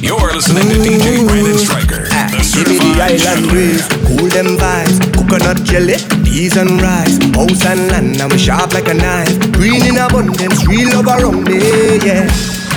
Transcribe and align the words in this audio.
You're 0.00 0.32
listening 0.32 0.68
to 0.68 0.78
DJ 0.78 1.26
Brandon 1.26 1.58
Striker, 1.58 2.06
Ah, 2.12 2.30
the 2.30 2.38
Give 2.54 2.68
me 2.68 2.78
the 2.78 3.02
island 3.02 3.48
breeze, 3.50 3.82
cool 4.06 4.28
them 4.30 4.54
vibes, 4.54 5.02
coconut 5.12 5.64
jelly, 5.64 5.96
peas 6.22 6.56
and 6.56 6.80
rice, 6.80 7.18
house 7.34 7.66
and 7.66 7.90
land, 7.90 8.20
and 8.20 8.30
we 8.30 8.38
sharp 8.38 8.72
like 8.74 8.86
a 8.86 8.94
knife. 8.94 9.34
Green 9.52 9.84
in 9.84 9.96
abundance, 9.96 10.64
real 10.68 10.88
love 10.94 11.08
around 11.08 11.48
me, 11.48 11.58
yeah. 12.06 12.30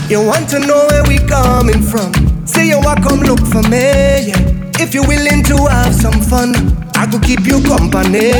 You 0.10 0.26
want 0.26 0.50
to 0.50 0.60
know 0.60 0.88
where 0.90 1.04
we 1.04 1.20
coming 1.28 1.84
from? 1.84 2.12
Say 2.48 2.70
you 2.70 2.80
want 2.80 3.04
come 3.04 3.20
look 3.20 3.46
for 3.46 3.62
me, 3.70 4.34
yeah. 4.34 4.42
If 4.82 4.96
you're 4.96 5.06
willing 5.08 5.44
to 5.44 5.58
have 5.70 5.94
some 5.94 6.20
fun, 6.22 6.54
I 6.98 7.06
could 7.06 7.22
keep 7.22 7.46
you 7.46 7.62
company. 7.62 8.34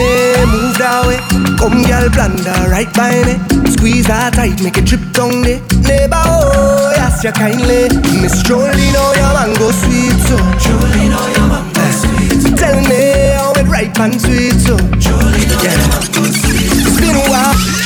Move 0.50 0.74
that 0.82 1.06
way, 1.06 1.22
come 1.62 1.86
girl, 1.86 2.10
blunder 2.10 2.58
right 2.74 2.90
by 2.98 3.14
me. 3.22 3.38
Squeeze 3.70 4.10
that 4.10 4.34
tight, 4.34 4.58
make 4.66 4.78
it 4.82 4.90
drip 4.90 5.06
down 5.14 5.46
the 5.46 5.62
neighbor. 5.86 6.18
Oh, 6.26 6.90
yes, 6.98 7.22
you 7.24 7.32
kindly. 7.32 7.86
Miss 8.18 8.42
Jolene, 8.42 8.98
oh 8.98 9.14
your 9.14 9.30
mango 9.38 9.70
sweet 9.70 10.18
so. 10.26 10.38
Jolene, 10.58 11.14
oh 11.14 11.30
your 11.38 11.46
mango 11.54 11.86
sweet. 12.02 12.58
Tell 12.58 12.82
me 12.82 13.38
how 13.38 13.54
it 13.54 13.70
ripe 13.70 13.94
and 14.02 14.18
sweet 14.18 14.58
so. 14.58 14.74
Jolene, 14.98 15.54
oh 15.54 15.62
your 15.62 15.78
mango 15.94 16.26
sweet. 16.34 16.82
It's 16.82 16.98
been 16.98 17.14
a 17.14 17.30
while. 17.30 17.54
Oh. 17.54 17.78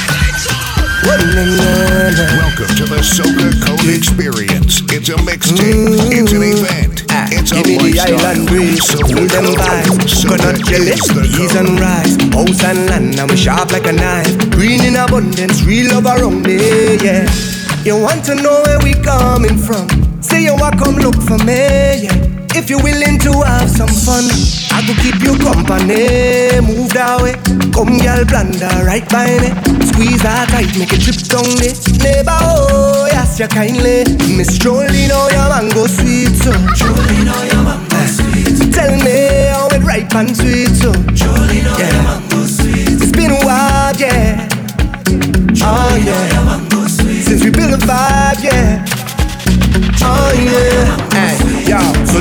Welcome 1.04 2.72
to 2.80 2.86
the 2.88 3.04
Soca 3.04 3.52
Code 3.66 3.92
Experience. 3.92 4.80
It's 4.88 5.10
a 5.10 5.20
mixtape. 5.20 6.16
It's 6.16 6.32
an 6.32 6.44
event. 6.44 7.11
Give 7.50 7.66
me 7.66 7.92
the 7.92 8.00
island 8.00 8.48
breeze, 8.48 8.86
Soca 8.86 9.14
cool 9.14 9.28
them 9.28 9.46
vibes, 9.58 10.24
coconut 10.28 10.62
jelly, 10.66 10.94
peas 11.26 11.56
and 11.56 11.80
rice, 11.80 12.16
house 12.34 12.64
and 12.64 12.90
land, 12.90 13.20
and 13.20 13.30
we 13.30 13.38
sharp 13.38 13.72
like 13.72 13.88
a 13.88 13.92
knife. 13.92 14.50
Green 14.52 14.84
in 14.84 14.96
abundance, 14.96 15.64
real 15.64 15.90
love 15.94 16.06
around 16.06 16.44
me, 16.46 16.58
yeah. 17.04 17.30
You 17.84 18.00
want 18.00 18.24
to 18.26 18.36
know 18.36 18.62
where 18.66 18.80
we 18.80 18.94
coming 18.94 19.58
from? 19.58 19.90
Say 20.22 20.44
you 20.44 20.56
want 20.56 20.78
come 20.80 20.96
look 20.96 21.16
for 21.16 21.38
me, 21.40 22.06
yeah. 22.06 22.41
If 22.54 22.70
you're 22.70 22.84
willing 22.84 23.18
to 23.20 23.32
have 23.48 23.70
some 23.70 23.88
fun, 23.90 24.24
I 24.76 24.84
could 24.86 25.00
keep 25.00 25.20
you 25.24 25.38
company. 25.40 26.60
Move 26.62 26.92
that 26.94 27.20
way, 27.24 27.36
come 27.72 27.98
girl, 28.00 28.24
blunder 28.28 28.72
right 28.86 29.08
by 29.10 29.40
me. 29.40 29.50
Squeeze 29.88 30.22
that 30.24 30.52
tight, 30.52 30.72
make 30.78 30.92
it 30.94 31.02
drip 31.02 31.16
down 31.32 31.48
the 31.58 31.72
neighbor. 32.04 32.36
Oh, 32.44 33.08
yes, 33.10 33.40
you 33.40 33.48
kindly. 33.48 34.04
Miss 34.36 34.60
Jolene, 34.60 35.10
oh 35.12 35.32
your 35.32 35.48
mango 35.48 35.88
sweet 35.88 36.36
so. 36.36 36.52
Jolene, 36.76 37.32
oh 37.32 37.44
your 37.48 37.64
mango 37.64 38.02
sweet. 38.06 38.74
Tell 38.76 38.94
me 39.00 39.48
how 39.52 39.68
it 39.72 39.82
ripe 39.84 40.14
and 40.16 40.36
sweet 40.36 40.76
so. 40.76 40.92
Jolene, 41.16 41.66
oh 41.66 41.80
your 41.80 42.04
mango 42.04 42.46
sweet. 42.46 43.00
It's 43.00 43.12
been 43.16 43.32
a 43.32 43.42
while, 43.48 43.96
yeah. 43.96 44.48
Oh, 45.64 45.72
oh 45.72 45.96
yeah. 45.96 46.36
Your 46.36 46.46
mango 46.46 46.88
sweet. 46.88 47.24
Since 47.24 47.44
we 47.44 47.50
built 47.52 47.74
a 47.74 47.82
vibe, 47.82 48.44
yeah. 48.44 48.86
Oh 50.04 50.34
yeah, 50.34 50.98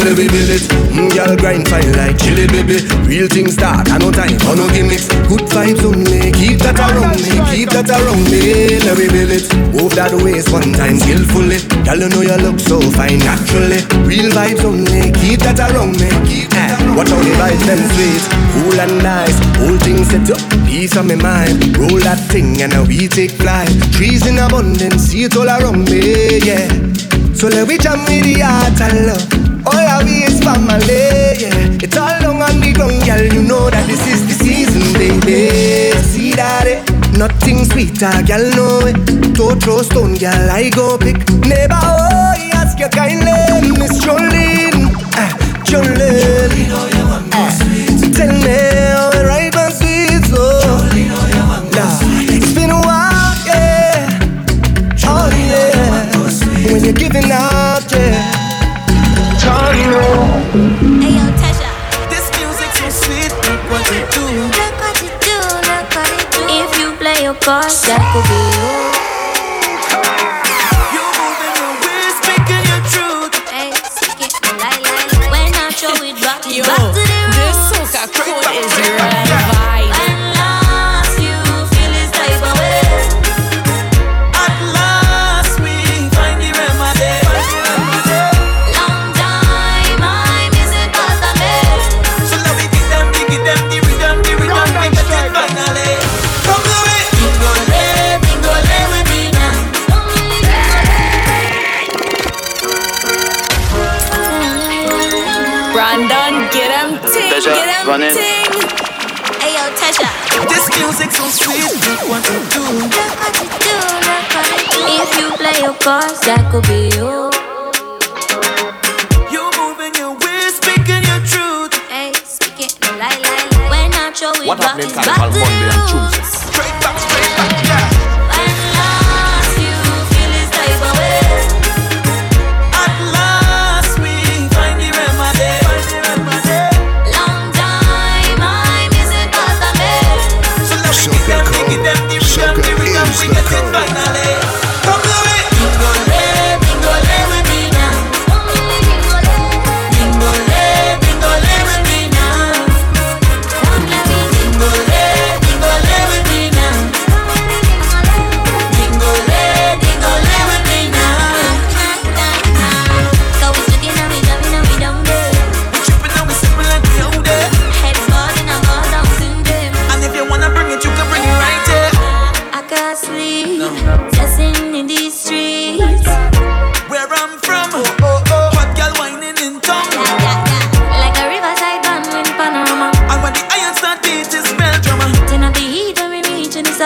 hey, 0.01 0.09
yo, 0.09 0.09
so 0.09 0.09
let 0.09 0.17
me 0.17 0.29
build 0.29 0.51
it. 0.51 0.65
Mm, 0.91 1.15
y'all 1.15 1.37
grind 1.37 1.69
fine 1.69 1.93
like 1.93 2.19
chili, 2.19 2.47
baby. 2.49 2.81
Real 3.07 3.29
things 3.29 3.55
start, 3.55 3.91
I 3.91 3.99
no 3.99 4.11
time 4.11 4.39
for 4.41 4.57
no 4.57 4.69
gimmicks. 4.73 5.09
Good 5.29 5.47
vibes 5.49 5.85
only, 5.85 6.33
keep 6.33 6.59
that 6.61 6.79
around 6.79 7.17
me, 7.21 7.37
keep 7.53 7.71
that 7.71 7.91
around 7.91 8.25
me. 8.31 8.81
Let 8.81 8.99
me 8.99 9.09
build 9.09 9.31
it. 9.31 9.47
Move 9.75 9.95
that 9.97 10.13
waist 10.25 10.53
one 10.53 10.73
time 10.73 10.99
skillfully. 10.99 11.61
Girl, 11.85 12.01
you 12.01 12.09
know 12.09 12.23
you 12.23 12.39
look 12.41 12.61
so 12.61 12.81
fine 12.93 13.19
naturally. 13.21 13.81
Real 14.05 14.31
vibes 14.33 14.65
only, 14.65 15.13
keep 15.21 15.41
that 15.45 15.61
around 15.61 15.97
me. 16.01 16.09
Keep 16.27 16.51
that 16.57 16.81
around 16.81 16.97
Watch 16.97 17.11
how 17.11 17.21
the 17.23 17.33
vibes 17.39 17.65
them 17.67 17.83
sweet, 17.95 18.25
cool 18.53 18.81
and 18.81 18.97
nice. 19.03 19.37
Whole 19.61 19.79
thing 19.79 20.05
set 20.05 20.29
up, 20.31 20.43
peace 20.67 20.97
on 20.97 21.09
my 21.09 21.17
mind. 21.17 21.77
Roll 21.77 22.01
that 22.03 22.21
thing 22.31 22.63
and 22.63 22.73
now 22.73 22.85
we 22.85 23.09
take 23.09 23.33
flight. 23.33 23.71
Trees 23.93 24.27
in 24.27 24.39
abundance, 24.39 25.11
see 25.11 25.25
it 25.25 25.37
all 25.37 25.49
around 25.49 25.89
me, 25.91 26.39
yeah. 26.43 26.69
So 27.35 27.49
let 27.49 27.69
we 27.69 27.79
jam 27.79 28.01
with 28.05 28.25
the 28.25 28.41
heart 28.43 28.81
and 28.81 29.07
love. 29.07 29.50
All 29.67 29.77
I 29.77 30.03
we 30.05 30.25
is 30.25 30.41
family, 30.41 31.37
yeah. 31.43 31.83
It's 31.85 31.97
all 31.97 32.17
long 32.23 32.43
on 32.43 32.61
the 32.61 32.73
ground, 32.73 33.05
girl. 33.05 33.25
You 33.25 33.43
know 33.43 33.71
that 33.71 33.87
this 33.87 34.01
is 34.07 34.21
the 34.27 34.35
season, 34.45 34.93
baby. 34.95 35.93
See 36.03 36.33
that 36.33 36.67
it? 36.67 36.81
Nothing 37.19 37.65
sweeter, 37.65 38.11
girl, 38.27 38.45
know 38.57 38.87
it. 38.87 38.97
Don't 39.35 39.61
throw 39.63 39.83
stone, 39.83 40.15
girl, 40.17 40.51
I 40.51 40.71
go 40.71 40.97
pick. 40.97 41.19
Neighbor, 41.45 41.77
oh, 41.77 42.35
ask 42.55 42.79
you 42.79 42.89
kindly, 42.89 43.77
Miss 43.79 44.01
Jolene. 44.05 44.89
Ah, 45.15 45.33
Jolene. 45.65 46.71
Ah, 47.33 47.53
tell 48.17 48.33
me 48.33 48.70
play 67.41 67.61
that 67.89 68.03
could 68.13 68.27
be 68.29 68.40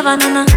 reach 0.04 0.53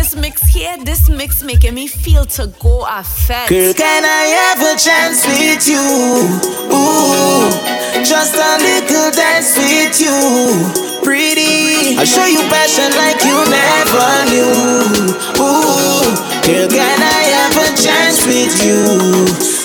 this 0.00 0.16
mix 0.16 0.40
here, 0.48 0.78
this 0.82 1.10
mix 1.10 1.42
making 1.42 1.74
me 1.74 1.86
feel 1.86 2.24
to 2.24 2.46
go 2.58 2.86
a 2.88 3.04
fest. 3.04 3.50
Girl, 3.50 3.74
can 3.74 4.02
I 4.02 4.24
have 4.40 4.60
a 4.64 4.74
chance 4.80 5.26
with 5.28 5.68
you? 5.68 5.76
Ooh, 6.72 7.44
just 8.02 8.34
a 8.34 8.52
little 8.64 9.10
dance 9.12 9.58
with 9.60 10.00
you, 10.00 11.04
pretty. 11.04 11.98
I'll 11.98 12.06
show 12.06 12.24
you 12.24 12.40
passion 12.48 12.90
like 12.96 13.20
you 13.28 13.44
never 13.52 14.10
knew. 14.32 15.12
Ooh, 15.36 16.08
girl, 16.48 16.68
can 16.72 17.00
I 17.04 17.20
have 17.36 17.56
a 17.60 17.68
chance 17.76 18.24
with 18.24 18.56
you? 18.64 19.59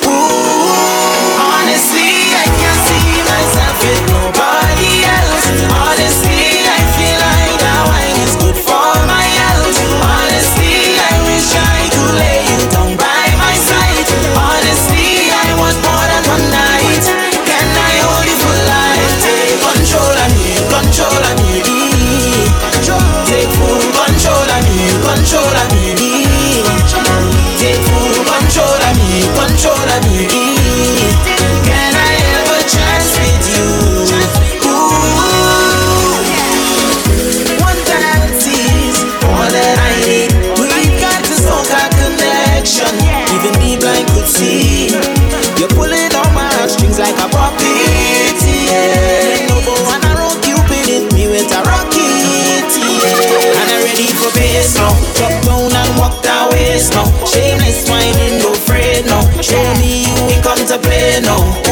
to 60.76 60.82
play 60.82 61.26
on. 61.28 61.65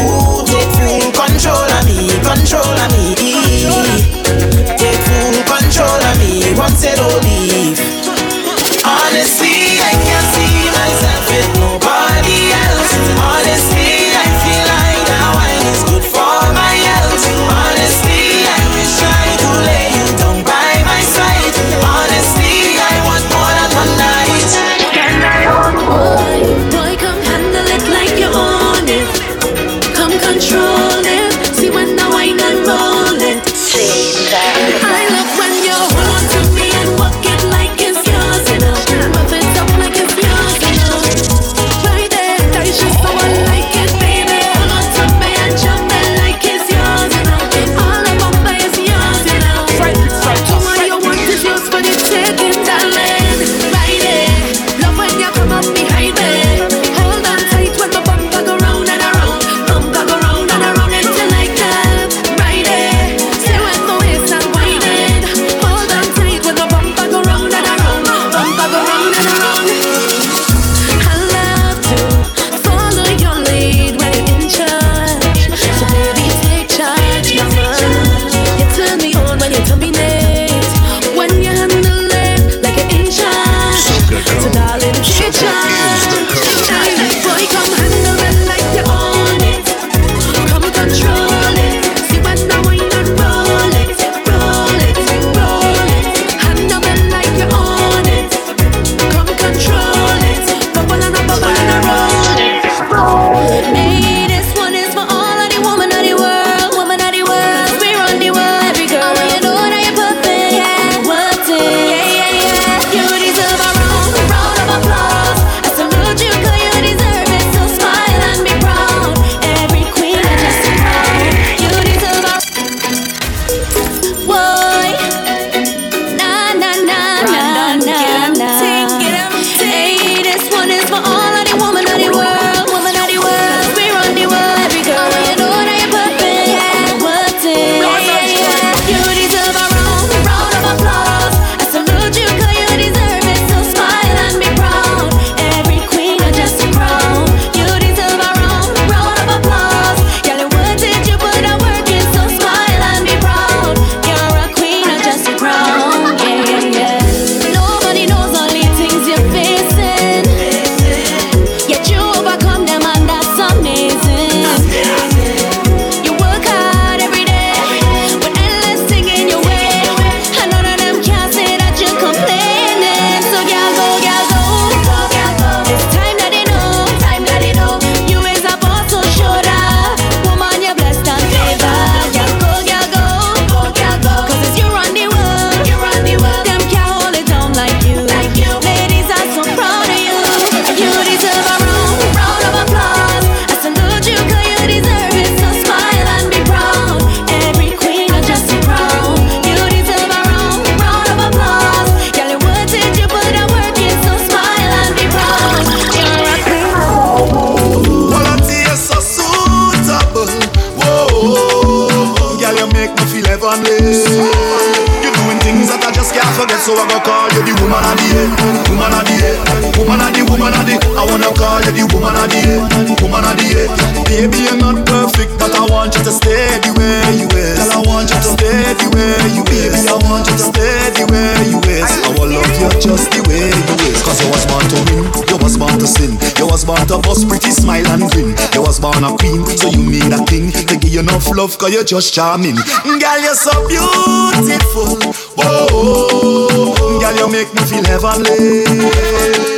and 239.04 239.14
a 239.14 239.18
queen, 239.18 239.46
so 239.58 239.70
you 239.70 239.84
need 239.90 240.12
a 240.12 240.24
king 240.26 240.52
to 240.52 240.76
give 240.78 240.94
you 240.94 241.00
enough 241.00 241.28
love, 241.36 241.58
cause 241.58 241.74
you're 241.74 241.84
just 241.84 242.14
charming. 242.14 242.56
Girl, 242.84 243.20
you're 243.20 243.36
so 243.36 243.52
beautiful. 243.68 244.98
Oh, 245.38 247.00
girl, 247.00 247.16
you 247.16 247.28
make 247.32 247.54
me 247.54 247.62
feel 247.68 247.84
heavenly. 247.84 248.64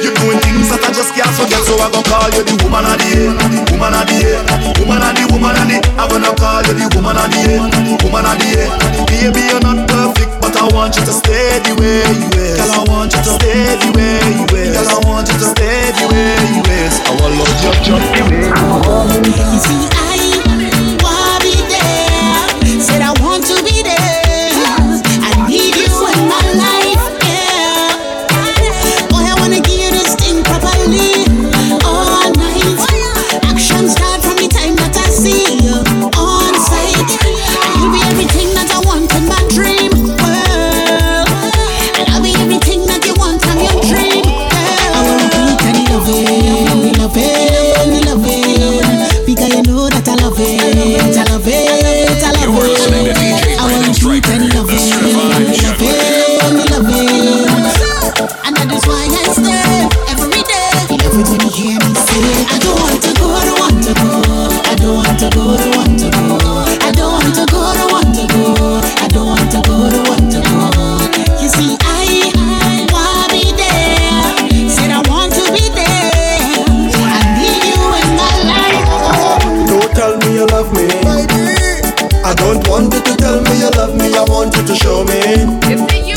You're 0.02 0.16
doing 0.18 0.40
things 0.42 0.70
that 0.74 0.82
I 0.82 0.92
just 0.94 1.14
can't 1.14 1.30
forget, 1.38 1.62
so 1.66 1.78
I 1.78 1.92
gonna 1.92 2.10
call 2.10 2.30
you 2.34 2.44
the 2.44 2.56
woman 2.64 2.86
of 2.86 2.98
the 2.98 3.08
year, 3.14 3.32
woman 3.72 3.94
of 3.94 4.06
the 4.08 4.16
year, 4.18 4.40
woman 4.82 5.04
of 5.04 5.14
the 5.14 5.24
woman 5.32 5.56
of 5.56 5.66
the. 5.70 5.78
I'm 5.98 6.10
gonna 6.10 6.32
call 6.36 6.64
you 6.66 6.74
the 6.74 6.86
woman 6.96 7.18
of 7.18 7.30
the 7.30 7.38
year, 7.46 7.62
woman 8.02 8.26
of 8.26 8.36
the 8.40 8.48
year. 8.50 8.70
Baby, 9.06 9.42
you're 9.50 9.62
not. 9.62 9.88
Girl. 9.90 10.05
I 10.66 10.74
want 10.74 10.96
you 10.98 11.06
to 11.06 11.14
stay 11.14 11.60
the 11.60 11.76
way 11.80 12.02
you 12.18 12.26
is. 12.42 12.58
Girl, 12.58 12.72
I 12.74 12.84
want 12.90 13.14
you 13.14 13.20
to 13.20 13.32
stay 13.38 13.78
the 13.78 13.92
way 13.94 14.18
you 14.34 14.46
is. 14.58 14.74
Girl, 14.74 14.98
I 14.98 15.08
want 15.08 15.28
you 15.28 15.38
to 15.38 15.46
stay 15.46 15.92
the 15.94 16.08
way 16.10 16.34
you 16.58 16.64
is. 16.82 17.00
I 17.06 17.12
want 17.22 17.38
love 17.38 17.54
just 17.62 17.84
just 17.84 18.06
the 18.14 18.24
way 18.32 18.50
you 18.50 20.00
are. 20.00 20.05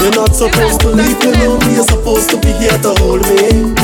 You're 0.08 0.24
not 0.24 0.34
supposed 0.34 0.80
to 0.80 0.88
leave 0.88 1.20
me 1.20 1.32
lonely, 1.36 1.74
you're 1.74 1.84
supposed 1.84 2.30
to 2.30 2.40
be 2.40 2.48
here 2.56 2.78
to 2.80 2.96
hold 2.96 3.20
me. 3.28 3.76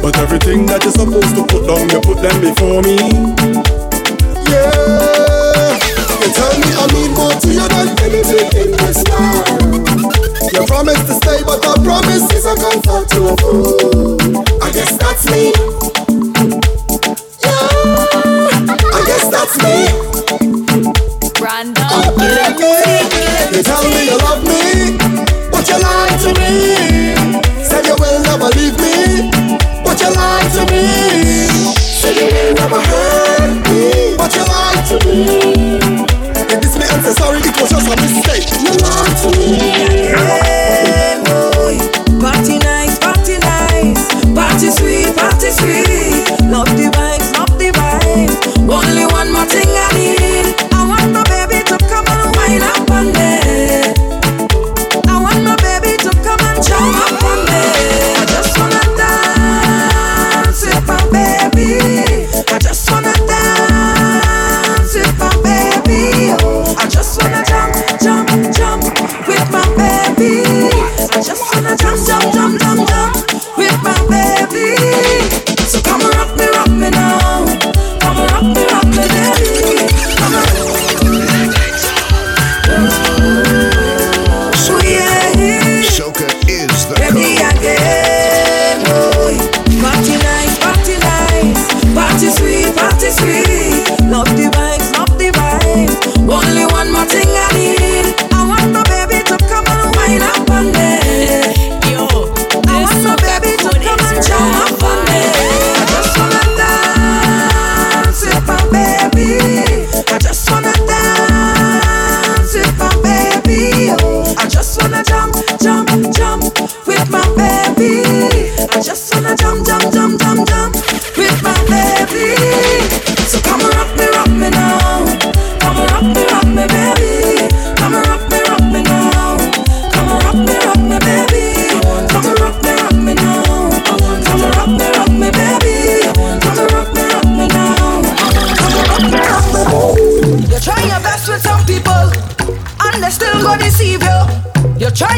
But 0.00 0.16
everything 0.16 0.64
that 0.64 0.80
you're 0.80 0.96
supposed 0.96 1.36
to 1.36 1.44
put 1.44 1.68
down, 1.68 1.92
you 1.92 2.00
put 2.00 2.24
them 2.24 2.40
before 2.40 2.80
me. 2.80 2.96
Yeah, 4.48 5.76
you 6.24 6.32
tell 6.32 6.56
me 6.56 6.72
I 6.72 6.88
mean 6.88 7.12
more 7.12 7.36
to 7.36 7.48
you 7.52 7.68
than 7.68 7.92
anything 8.00 8.48
in 8.64 8.80
this 8.80 9.04
world. 9.12 9.84
You 10.56 10.64
promise 10.64 11.04
to 11.04 11.12
stay, 11.20 11.44
but 11.44 11.60
I 11.68 11.84
promise 11.84 12.24
is 12.32 12.48
a 12.48 12.56
comfort 12.56 13.04
to 13.12 13.20
a 13.28 13.36
fool. 13.36 14.16
I 14.64 14.72
guess 14.72 14.96
that's 14.96 15.28
me. 15.28 15.52
Yeah, 17.44 18.72
I 18.88 19.00
guess 19.04 19.28
that's 19.28 19.60
me. 19.60 19.84
Brando, 21.36 21.84
oh, 21.92 22.16
you 23.52 23.62
tell 23.62 23.84
me 23.84 24.00
you 24.08 24.16
love 24.16 24.40
me. 24.40 25.05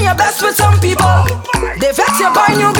you're 0.08 0.16
blessed 0.16 0.42
with 0.42 0.56
some 0.56 0.80
people. 0.80 1.04
They 1.80 1.92
vex 1.92 2.18
you 2.18 2.32
by 2.32 2.48
new 2.56 2.77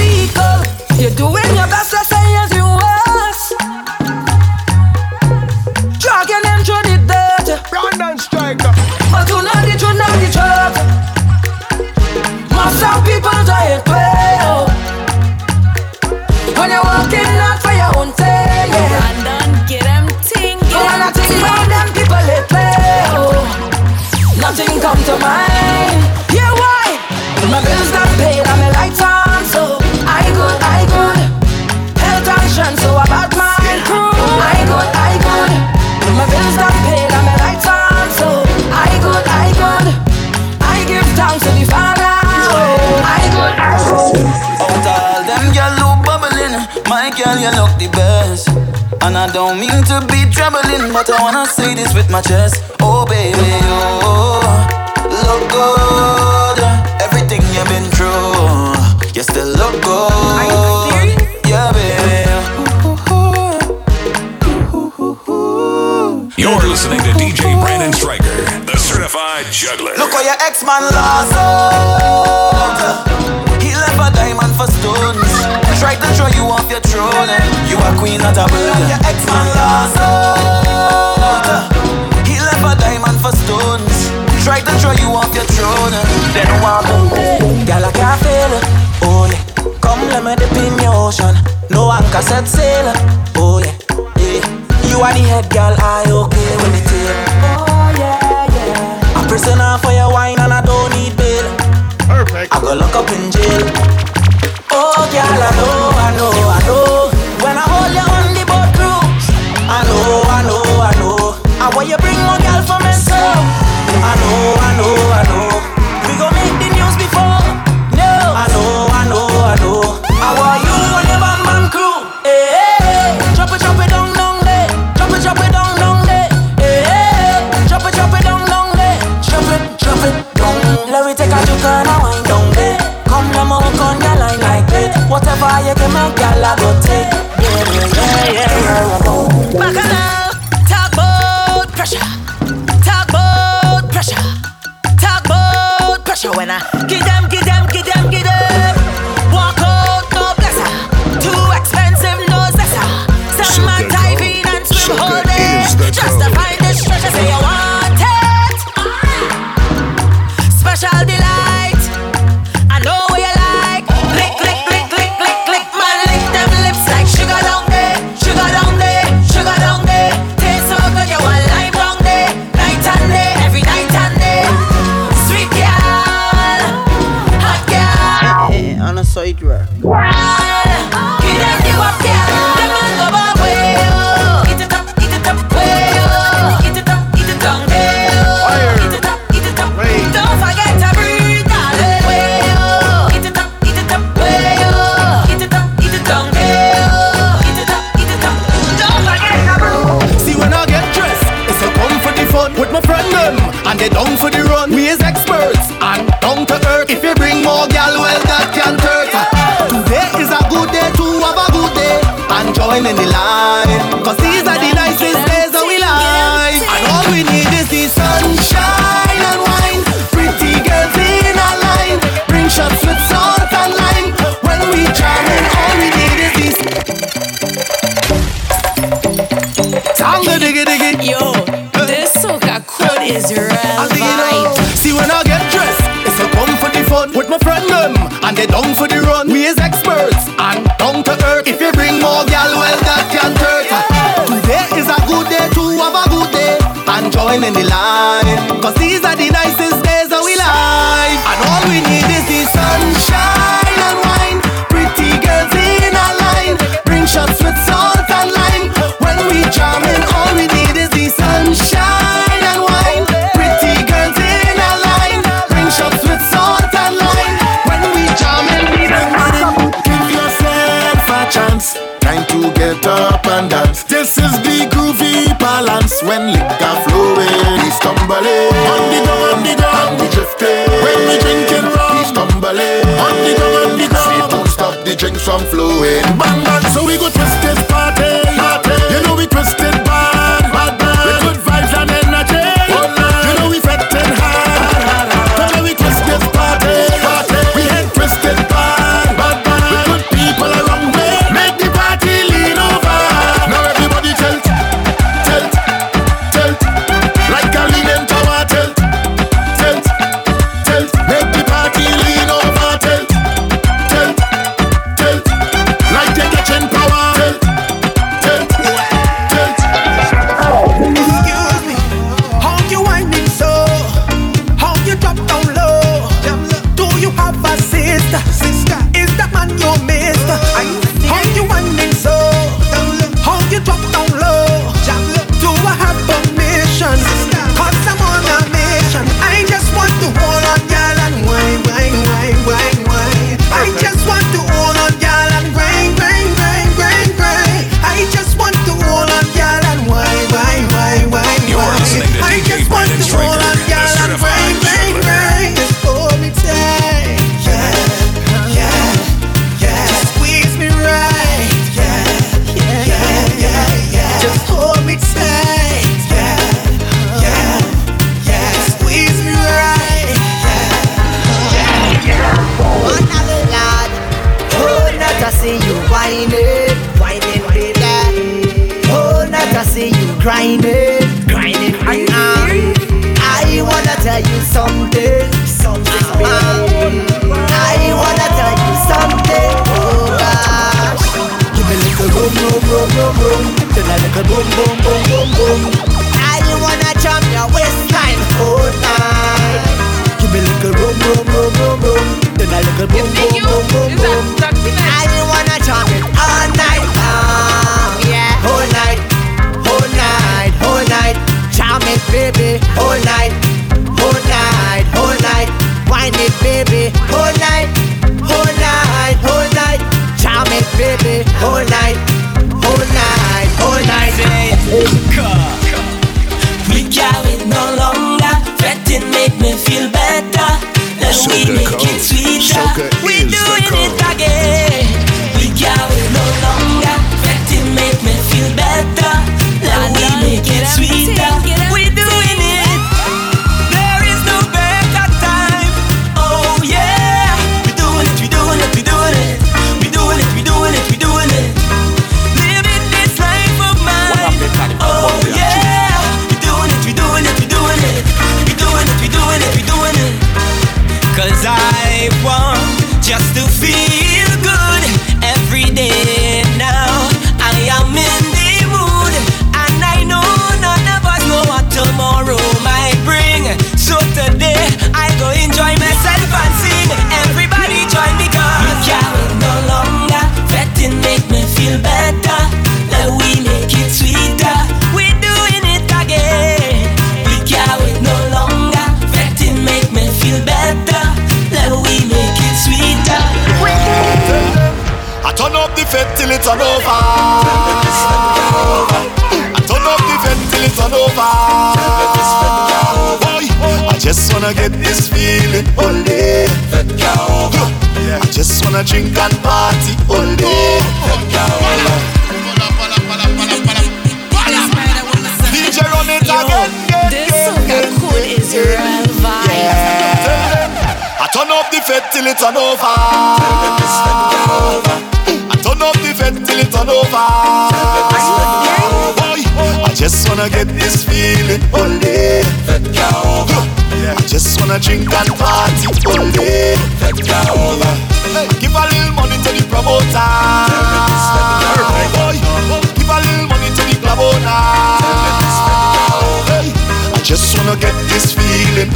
I 51.11 51.23
wanna 51.23 51.47
say 51.47 51.75
this 51.75 51.95
with 51.95 52.11
my 52.11 52.21
chest. 52.21 52.78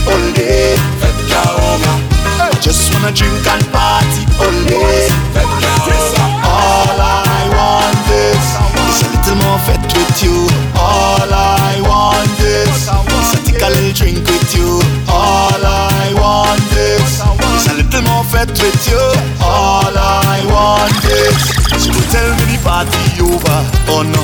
all 0.09 0.27
day. 0.33 0.75
Vodka 1.01 1.43
over. 1.69 1.95
Hey. 2.39 2.53
Just 2.61 2.93
wanna 2.93 3.13
drink 3.13 3.47
and 3.47 3.65
party 3.73 4.23
all 4.41 4.59
day. 4.67 5.09
Vodka 5.35 5.73
over. 5.87 6.27
All 6.47 6.99
I 6.99 7.43
want 7.57 8.03
is, 8.11 8.45
is 8.91 8.99
a 9.03 9.09
little 9.15 9.39
more 9.45 9.61
fed 9.67 9.83
with 9.95 10.23
you. 10.23 10.37
All 10.79 11.31
I 11.31 11.81
want 11.83 12.37
is, 12.41 12.89
is 13.19 13.31
a 13.35 13.39
take 13.47 13.63
a 13.63 13.69
little 13.71 13.93
drink 13.95 14.27
with 14.27 14.51
you. 14.57 14.81
All 15.09 15.63
I 15.63 16.13
want 16.19 16.63
is, 16.77 17.23
is 17.57 17.67
a 17.71 17.75
little 17.81 18.03
more 18.03 18.25
fed 18.25 18.51
with 18.51 18.81
you. 18.91 19.03
All 19.43 19.95
I 19.95 20.43
want 20.51 20.99
is, 21.07 21.39
she 21.83 21.91
will 21.91 22.09
tell 22.11 22.31
me 22.39 22.45
the 22.51 22.59
party 22.65 23.05
over. 23.23 23.59
Oh 23.93 24.03
no. 24.03 24.23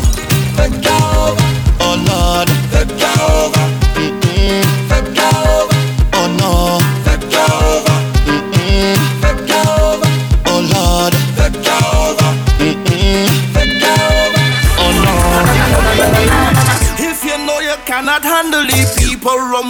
Vodka 0.57 0.95
over. 1.29 1.48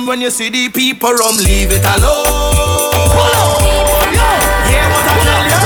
When 0.08 0.22
you 0.22 0.30
see 0.30 0.48
the 0.48 0.70
people 0.70 1.12
rum, 1.12 1.36
leave 1.36 1.70
it 1.70 1.84
alone. 1.84 1.92
Yeah, 4.64 4.88
what 4.88 5.04
I 5.04 5.20
tell 5.20 5.44
ya? 5.44 5.60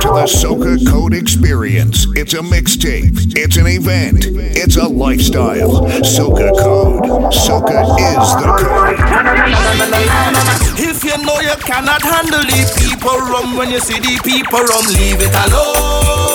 To 0.00 0.08
the 0.08 0.26
Soca 0.26 0.74
Code 0.90 1.14
Experience. 1.14 2.08
It's 2.16 2.34
a 2.34 2.40
mixtape. 2.40 3.36
It's 3.36 3.56
an 3.56 3.68
event. 3.68 4.26
It's 4.56 4.74
a 4.76 4.88
lifestyle. 4.88 5.86
Soca 6.02 6.50
Code. 6.58 7.04
Soca 7.30 7.84
is 7.94 8.34
the 8.42 8.56
code. 8.58 8.98
If 10.80 11.04
you 11.04 11.16
know 11.24 11.38
you 11.38 11.54
cannot 11.62 12.02
handle 12.02 12.42
the 12.42 12.66
people 12.82 13.20
rum, 13.30 13.56
when 13.56 13.70
you 13.70 13.78
see 13.78 14.00
the 14.00 14.18
people 14.24 14.58
rum, 14.58 14.84
leave 14.88 15.20
it 15.20 15.32
alone. 15.46 16.31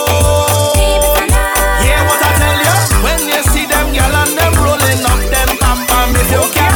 If 6.28 6.34
you 6.34 6.44
can't 6.52 6.76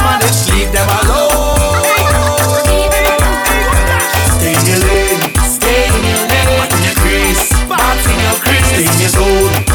leave 0.54 0.72
them 0.72 0.88
alone. 0.88 1.84
Stay 4.40 4.54
in 4.56 4.64
your 4.66 4.80
lane, 4.88 5.20
stay 5.44 5.86
in 5.88 6.04
your 6.08 6.20
lane, 6.28 6.48
back 6.56 6.72
in 6.72 6.82
your 6.84 6.96
crease, 6.96 7.50
back 7.68 8.00
in 8.06 8.18
your 8.24 8.36
crease, 8.40 8.66
stay 8.72 8.86
in 8.88 8.98
your 9.00 9.12
zone, 9.12 9.71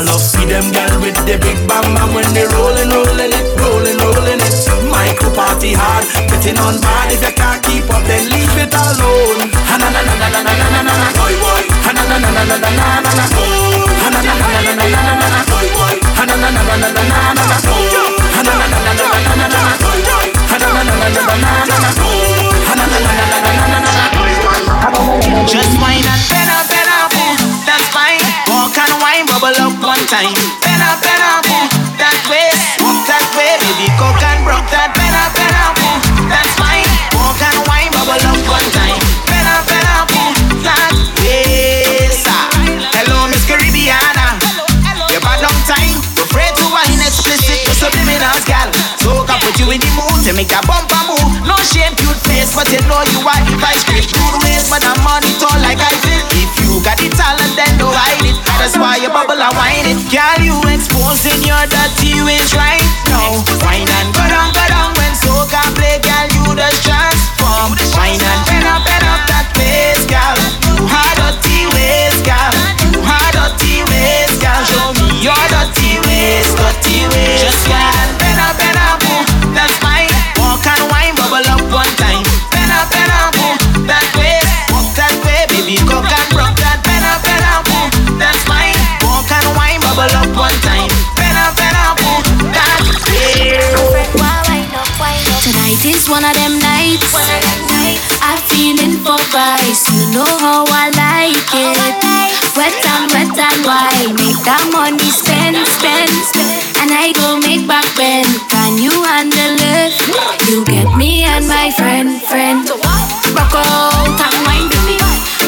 I 0.00 0.02
love 0.02 0.16
see 0.24 0.48
them 0.48 0.64
girl 0.72 0.96
with 1.04 1.12
the 1.28 1.36
big 1.36 1.60
bam 1.68 1.84
bam 1.92 2.16
when 2.16 2.24
they 2.32 2.48
rolling, 2.56 2.88
rolling 2.88 3.36
it, 3.36 3.44
rolling, 3.60 4.00
rolling 4.00 4.40
it. 4.40 4.54
Micro 4.88 5.28
party 5.36 5.76
hard, 5.76 6.08
getting 6.24 6.56
on 6.56 6.80
bad. 6.80 7.12
If 7.12 7.20
you 7.20 7.28
can't 7.36 7.60
keep 7.60 7.84
up, 7.92 8.00
then 8.08 8.32
leave 8.32 8.56
it 8.56 8.72
alone. 8.72 9.52
Na 9.68 9.76
na 9.76 9.92
na 9.92 10.00
na 10.00 10.26
na 10.32 10.40
na 10.40 10.52
na 10.56 10.80
na 10.88 10.92
na, 10.96 11.08
boy 11.20 11.36
boy. 11.36 11.62
Na 11.84 11.92
na 11.92 12.16
na 12.16 12.16
na 12.16 12.42
na 12.48 12.56
na 12.56 12.70
na 12.72 12.86
na 13.04 13.12
na, 13.12 13.24
ha 13.28 14.08
na 14.08 14.20
na 14.24 14.32
na 14.40 14.46
na 14.48 14.72
na 14.72 14.72
na 14.72 14.88
na 14.88 15.12
na 15.20 15.26
na, 15.36 15.40
boy 15.52 15.68
boy. 15.68 15.94
Ha 16.16 16.22
na 16.24 16.34
na 16.40 16.48
na 16.48 16.62
na 16.64 16.76
na 16.80 16.88
na 16.88 17.04
na 17.04 17.44
na 17.44 17.44
na, 17.44 17.60
ha 17.60 18.40
na 18.40 18.52
na 18.56 18.66
na 18.80 18.89
and 59.40 59.56
wine 59.56 59.86
it. 59.88 60.00
Girl, 60.12 60.38
you 60.44 60.56
exposing 60.68 61.40
your 61.48 61.64
dirty 61.66 62.12
ways 62.24 62.52
right 62.54 62.84
now. 63.08 63.40
Wine 63.64 63.88
and 63.88 64.12
go 64.12 64.24
down, 64.28 64.52
go 64.52 64.69
know 100.12 100.26
how 100.26 100.64
I 100.66 100.90
like 100.98 101.50
it. 101.54 101.94
Wet 102.58 102.74
and 102.74 103.06
wet 103.14 103.30
and 103.30 103.60
wine. 103.62 104.12
Make 104.18 104.40
that 104.42 104.64
money 104.74 105.10
spend, 105.10 105.54
spend, 105.78 106.10
spend. 106.26 106.58
And 106.82 106.90
I 106.90 107.14
go 107.14 107.38
make 107.38 107.66
back 107.66 107.86
bend. 107.94 108.26
Can 108.50 108.78
you 108.78 108.90
handle 108.90 109.58
it? 109.58 109.94
You 110.50 110.66
get 110.66 110.90
me 110.98 111.22
and 111.22 111.46
my 111.46 111.70
friend, 111.70 112.18
friend. 112.26 112.66
Rock 113.36 113.54
out 113.54 114.18
and 114.18 114.38
wine 114.46 114.66
with 114.66 114.84
me. 114.88 114.98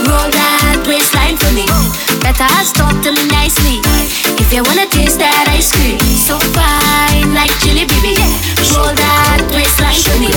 Roll 0.06 0.30
that 0.30 0.78
waistline 0.86 1.36
for 1.38 1.50
me. 1.54 1.66
Better 2.22 2.46
talk 2.70 2.94
to 3.02 3.10
me 3.10 3.24
nicely. 3.34 3.82
If 4.38 4.52
you 4.54 4.62
wanna 4.62 4.86
taste 4.86 5.18
that 5.18 5.50
ice 5.50 5.74
cream, 5.74 5.98
so 5.98 6.38
fine 6.54 7.34
like 7.34 7.50
chili 7.58 7.82
baby. 7.82 8.14
Roll 8.70 8.94
that 8.94 9.42
waistline 9.50 9.98
for 10.06 10.16
me. 10.22 10.30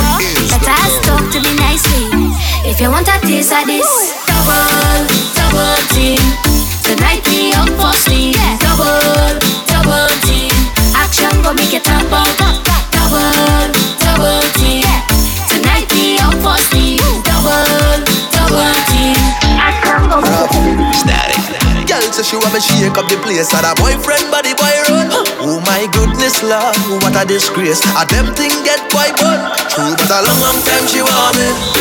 Better 0.50 0.82
talk 1.06 1.06
to 1.06 1.14
me 1.14 1.14
nicely. 1.14 1.25
If 2.76 2.82
you 2.82 2.92
want 2.92 3.08
a 3.08 3.16
taste 3.24 3.56
of 3.56 3.64
this, 3.64 3.88
double, 4.28 5.08
double 5.32 5.80
team. 5.96 6.20
Tonight 6.84 7.24
we 7.32 7.56
up 7.56 7.72
for 7.80 7.96
sleep. 8.04 8.36
Double, 8.60 9.40
double 9.64 10.12
team. 10.28 10.52
Action 10.92 11.32
go 11.40 11.56
make 11.56 11.72
it 11.72 11.88
up 11.88 12.12
out. 12.12 12.28
Double, 12.92 13.72
double 14.04 14.44
team. 14.60 14.84
Tonight 15.48 15.88
we 15.96 16.20
up 16.20 16.36
for 16.44 16.60
sleep. 16.68 17.00
Double, 17.24 18.04
double 18.36 18.76
team. 18.92 19.16
Action 19.56 20.12
go 20.12 20.20
make 20.20 20.76
it 20.76 21.00
Static. 21.00 21.88
Girl 21.88 22.12
say 22.12 22.28
she 22.28 22.36
want 22.36 22.52
me 22.52 22.60
shake 22.60 22.98
up 23.00 23.08
the 23.08 23.16
place 23.24 23.54
And 23.54 23.64
her 23.64 23.76
boyfriend 23.80 24.28
body 24.32 24.52
boy 24.58 24.76
run 24.90 25.08
Oh 25.40 25.62
my 25.64 25.88
goodness 25.94 26.42
love, 26.42 26.76
what 27.00 27.16
a 27.16 27.24
disgrace 27.24 27.80
A 27.94 28.04
them 28.10 28.34
thing 28.34 28.52
get 28.66 28.82
boy 28.90 29.14
bun 29.22 29.54
True 29.70 29.94
but 29.94 30.10
a 30.10 30.26
long 30.26 30.40
long 30.42 30.60
time 30.66 30.84
she 30.90 31.06
want 31.06 31.38
me 31.38 31.75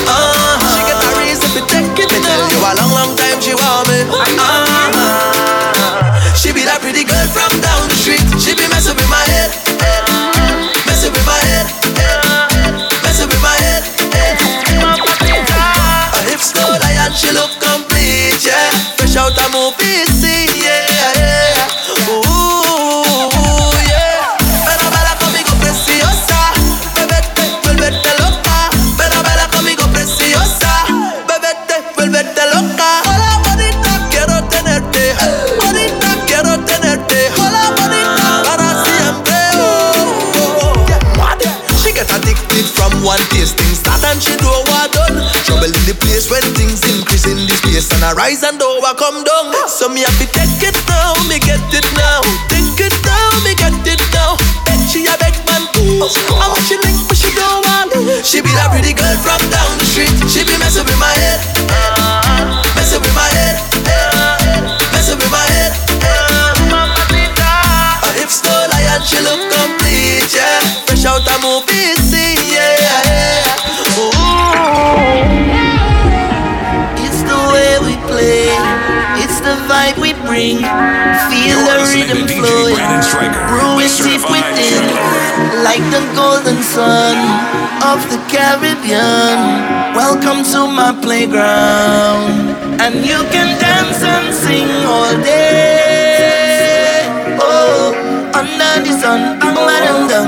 champion. 88.84 89.94
Welcome 89.94 90.44
to 90.52 90.66
my 90.66 90.96
playground. 91.00 92.80
And 92.80 92.94
you 92.96 93.24
can 93.32 93.58
dance 93.58 94.02
and 94.02 94.34
sing 94.34 94.68
all 94.86 95.14
day. 95.22 97.06
Oh, 97.40 97.94
under 98.34 98.88
the 98.88 98.92
sun, 99.00 99.38
I'm 99.40 99.54
letting 99.54 100.08
them. 100.08 100.26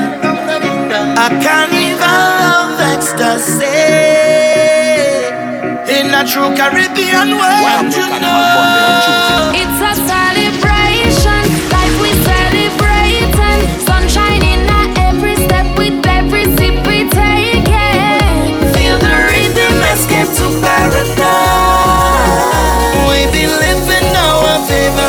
I 1.18 1.28
can't 1.42 1.72
even 1.72 2.00
love 2.00 2.80
ecstasy. 2.80 3.66
In 5.96 6.14
a 6.14 6.24
true 6.26 6.54
Caribbean 6.56 7.36
world, 7.36 7.92
you 7.94 8.08
know. 8.20 9.52
It's 9.54 9.80
a 9.80 9.94
solid 10.08 10.75
paradise. 20.76 22.44
We've 23.08 23.32
been 23.32 23.52
living 23.64 24.08
our 24.16 24.66
favorite. 24.66 25.05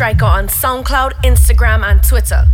Striker 0.00 0.24
on 0.24 0.48
SoundCloud, 0.48 1.12
Instagram, 1.24 1.84
and 1.84 2.02
Twitter. 2.02 2.46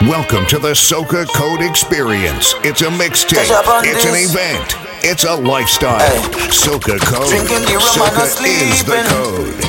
Welcome 0.00 0.46
to 0.46 0.58
the 0.58 0.72
Soca 0.72 1.26
Code 1.34 1.60
Experience. 1.60 2.54
It's 2.64 2.80
a 2.80 2.86
mixtape. 2.86 3.50
It's 3.84 4.06
an 4.06 4.14
event. 4.16 4.76
It's 5.04 5.24
a 5.24 5.34
lifestyle. 5.34 5.98
Hey. 5.98 6.22
Soca 6.48 6.98
Code. 6.98 7.28
Drinking 7.28 7.66
the 7.66 7.74
rum 7.74 7.96
Soca 7.98 8.24
is 8.46 8.82
the 8.82 8.96
code. 9.10 9.62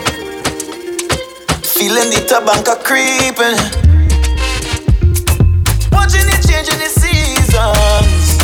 Feeling 1.65 2.09
the 2.11 2.25
tabanka 2.29 2.81
creeping. 2.81 3.86
emotions. 7.57 8.37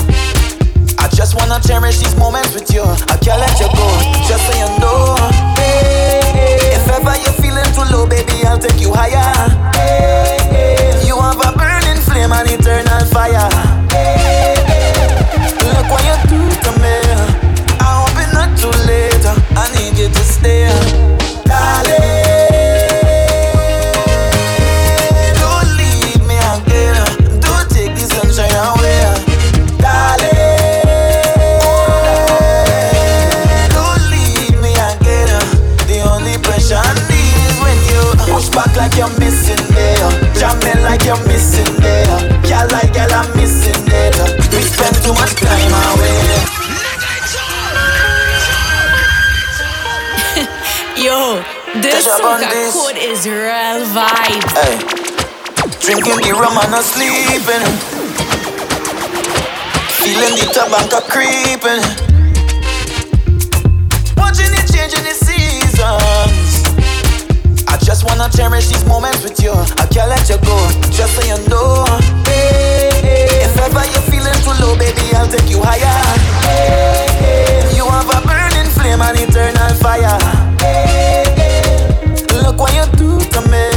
I 0.98 1.08
just 1.14 1.36
wanna 1.36 1.60
cherish 1.62 2.00
these 2.00 2.16
moments 2.18 2.54
with 2.54 2.72
you. 2.74 2.84
I 2.84 3.18
can't 3.22 3.40
let 3.40 3.60
you 3.60 3.68
go, 3.78 3.88
just 4.28 4.46
so 4.48 4.54
you 4.58 4.70
know. 4.82 5.16
Hey, 5.56 6.74
if 6.74 6.88
ever 6.90 7.16
you're 7.22 7.38
feeling 7.38 7.70
too 7.74 7.86
low, 7.94 8.08
baby, 8.08 8.46
I'll 8.46 8.58
take 8.58 8.80
you 8.82 8.92
higher. 8.94 9.50
Hey, 9.78 11.06
you 11.06 11.16
have 11.20 11.40
a 11.40 11.52
burning 11.58 12.02
flame 12.02 12.32
and 12.32 12.50
eternal 12.50 13.06
fire. 13.14 13.50
Look 15.62 15.88
what 15.92 16.04
you 16.10 16.18
do 16.30 16.42
to 16.64 16.72
me. 16.82 16.98
I 17.80 17.90
hope 18.02 18.18
it's 18.18 18.34
not 18.34 18.50
too 18.58 18.74
late. 18.88 19.26
I 19.56 19.70
need 19.76 19.98
you 19.98 20.10
to 20.10 20.24
stay. 20.24 21.03
up 52.14 52.24
on 52.24 52.40
this. 52.42 52.74
Code 52.74 52.98
Israel 52.98 53.86
vibe. 53.90 54.46
Hey. 54.54 54.78
Drinking 55.82 56.22
the 56.22 56.32
rum 56.38 56.58
and 56.62 56.72
not 56.72 56.84
sleeping. 56.84 57.66
Feeling 59.98 60.36
the 60.38 60.46
tabanka 60.54 61.02
creeping. 61.10 61.82
Watching 64.18 64.54
it 64.54 64.68
changing 64.70 65.04
the 65.04 65.16
seasons. 65.18 66.50
I 67.68 67.78
just 67.82 68.06
wanna 68.06 68.30
cherish 68.30 68.68
these 68.68 68.86
moments 68.86 69.24
with 69.24 69.42
you. 69.42 69.54
I 69.82 69.86
can't 69.88 70.10
let 70.10 70.30
you 70.30 70.38
go, 70.46 70.58
just 70.92 71.16
so 71.16 71.22
you 71.26 71.38
know. 71.50 71.86
Hey, 72.26 72.92
hey. 73.02 73.46
If 73.48 73.58
ever 73.58 73.86
you're 73.90 74.06
feeling 74.12 74.38
too 74.46 74.54
low, 74.62 74.78
baby, 74.78 75.16
I'll 75.16 75.28
take 75.28 75.50
you 75.50 75.62
higher. 75.64 75.98
Hey, 76.46 77.76
you 77.76 77.86
have 77.86 78.10
a 78.10 78.20
burning 78.28 78.70
flame 78.72 79.02
and 79.02 79.18
eternal 79.18 79.74
fire. 79.82 80.44
aguento 82.54 83.18
também. 83.30 83.73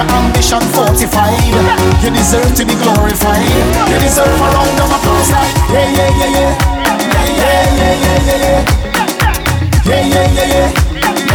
Your 0.00 0.08
ambition 0.12 0.60
fortified. 0.72 1.36
You 2.02 2.08
deserve 2.08 2.54
to 2.54 2.64
be 2.64 2.72
glorified. 2.72 3.44
You 3.92 3.98
deserve 4.00 4.32
a 4.32 4.48
round 4.48 4.80
of 4.80 4.96
applause 4.96 5.28
like 5.28 5.52
yeah, 5.68 5.92
yeah, 5.92 6.08
yeah, 6.16 6.30
yeah, 6.30 6.56
yeah, 7.36 7.68
yeah, 7.76 8.00
yeah, 8.00 8.24
yeah, 8.24 8.64
yeah, 9.50 9.84
yeah, 9.84 10.00
yeah, 10.00 10.40
yeah, 10.40 10.48
yeah, 10.48 10.72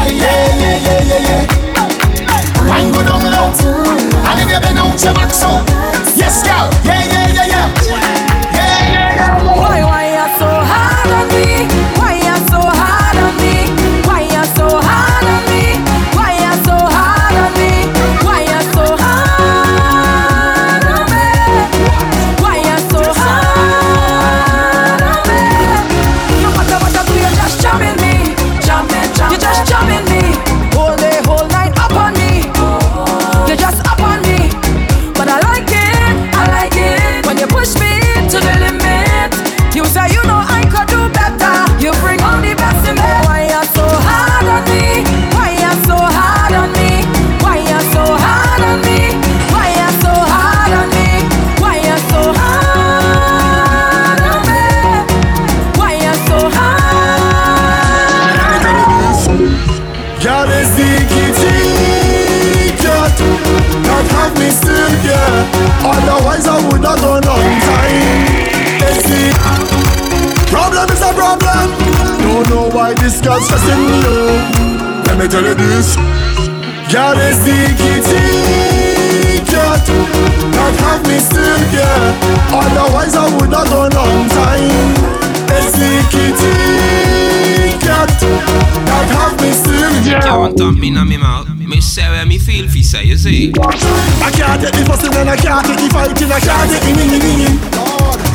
yeah, 0.10 0.50
yeah, 0.58 0.82
yeah, 0.82 1.02
yeah, 1.06 1.30
yeah. 1.30 2.68
Wine 2.68 2.92
go 2.92 3.04
down 3.06 3.22
low 3.30 3.54
And 4.26 4.40
if 4.42 4.50
you 4.50 4.60
bend 4.60 4.80
out 4.80 4.98
your 5.04 5.14
back 5.14 5.32
so 5.32 5.62
Yes 6.18 6.42
girl, 6.42 6.66
yeah, 6.84 7.06
yeah, 7.06 7.28
yeah, 7.34 7.46
yeah 7.46 7.70
Yeah, 8.50 8.66
yeah, 8.66 9.16
yeah 9.16 9.44
Why, 9.46 9.84
why 9.84 10.10
you 10.10 10.40
so 10.40 10.50
hard 10.50 11.12
on 11.14 11.28
me? 11.30 11.95
This 73.06 73.22
girl's 73.22 73.46
stressing 73.46 73.86
me 73.86 74.02
out 74.02 75.06
Let 75.06 75.16
me 75.20 75.28
tell 75.28 75.46
you 75.46 75.54
this. 75.54 75.96
God 76.90 77.18
is 77.22 77.38
the 77.46 77.60
kitty 77.78 79.46
cat 79.46 79.86
That 80.58 80.74
have 80.82 81.06
me 81.06 81.22
still, 81.22 81.62
yeah. 81.70 82.18
Otherwise 82.50 83.14
I 83.14 83.30
would 83.38 83.54
have 83.54 83.70
gone 83.70 83.94
on 83.94 84.26
time. 84.34 84.90
It's 85.54 85.78
the 85.78 85.94
kitty 86.10 87.78
cat 87.86 88.10
That 88.90 89.08
have 89.14 89.38
me 89.38 89.52
still, 89.54 89.94
yeah. 90.10 90.22
Can't 90.22 90.58
dump 90.58 90.80
me 90.80 90.88
in 90.88 90.96
my 90.96 91.18
mouth. 91.18 91.48
Me 91.60 91.82
say 91.82 92.10
where 92.10 92.26
me 92.26 92.40
feel 92.40 92.68
fi 92.68 92.82
say, 92.82 93.04
you 93.04 93.18
see. 93.18 93.54
I 93.54 94.32
can't 94.34 94.62
take 94.62 94.74
the 94.74 94.84
fussing 94.86 95.14
and 95.14 95.30
I 95.30 95.36
can't 95.36 95.66
take 95.66 95.78
the 95.78 95.90
fighting, 95.94 96.32
I 96.32 96.40
can't 96.40 96.72
take 96.72 97.70
the. 97.70 97.75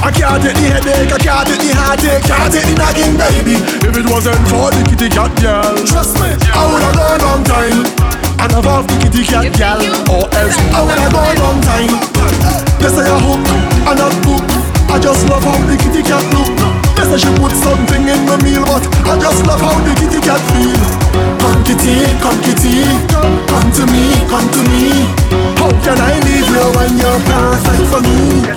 I 0.00 0.08
can't 0.08 0.40
take 0.40 0.56
the 0.56 0.68
headache, 0.72 1.12
I 1.12 1.18
can't 1.20 1.44
take 1.44 1.60
the 1.60 1.76
heartache, 1.76 2.24
can't 2.24 2.48
take 2.48 2.64
the 2.64 2.74
nagging, 2.80 3.20
baby. 3.20 3.60
If 3.84 3.92
it 4.00 4.06
wasn't 4.08 4.40
for 4.48 4.72
the 4.72 4.80
kitty 4.88 5.12
cat 5.12 5.28
girl, 5.36 5.76
trust 5.84 6.16
me, 6.16 6.32
I 6.56 6.62
would 6.72 6.80
have 6.80 6.96
gone 6.96 7.20
long 7.20 7.42
time. 7.44 7.84
And 8.40 8.48
I've 8.48 8.64
off 8.64 8.88
the 8.88 8.96
kitty 8.96 9.28
cat 9.28 9.52
girl, 9.60 9.84
or 10.08 10.24
oh, 10.24 10.40
else 10.40 10.56
I 10.72 10.80
would 10.80 10.96
have 10.96 11.12
gone 11.12 11.36
long 11.36 11.60
time. 11.60 11.92
They 12.80 12.88
say 12.88 13.04
I 13.04 13.16
hook 13.20 13.44
and 13.92 13.96
not 14.00 14.16
book. 14.24 14.48
I 14.88 14.96
just 14.98 15.28
love 15.28 15.44
how 15.44 15.60
the 15.68 15.76
kitty 15.76 16.00
cat 16.00 16.24
look. 16.32 16.48
They 16.96 17.04
say 17.04 17.20
she 17.20 17.30
put 17.36 17.52
something 17.52 18.00
in 18.08 18.24
the 18.24 18.40
meal, 18.40 18.64
but 18.64 18.80
I 19.04 19.20
just 19.20 19.44
love 19.44 19.60
how 19.60 19.76
the 19.84 19.92
kitty 20.00 20.24
cat 20.24 20.40
feel. 20.56 20.80
Come 21.44 21.60
kitty, 21.62 22.08
come 22.24 22.40
kitty, 22.40 22.88
come 23.12 23.68
to 23.76 23.84
me, 23.92 24.16
come 24.32 24.48
to 24.48 24.62
me. 24.72 25.04
How 25.60 25.68
can 25.84 26.00
I 26.00 26.16
leave 26.24 26.48
you 26.48 26.64
when 26.72 26.96
you're 26.96 27.20
perfect 27.28 27.84
for 27.92 28.00
me? 28.00 28.48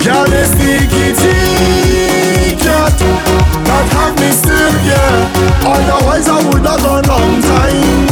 Otherwise 5.66 6.28
I 6.28 6.38
would 6.48 6.64
have 6.66 6.82
gone 6.82 7.04
long 7.08 7.40
time. 7.42 8.06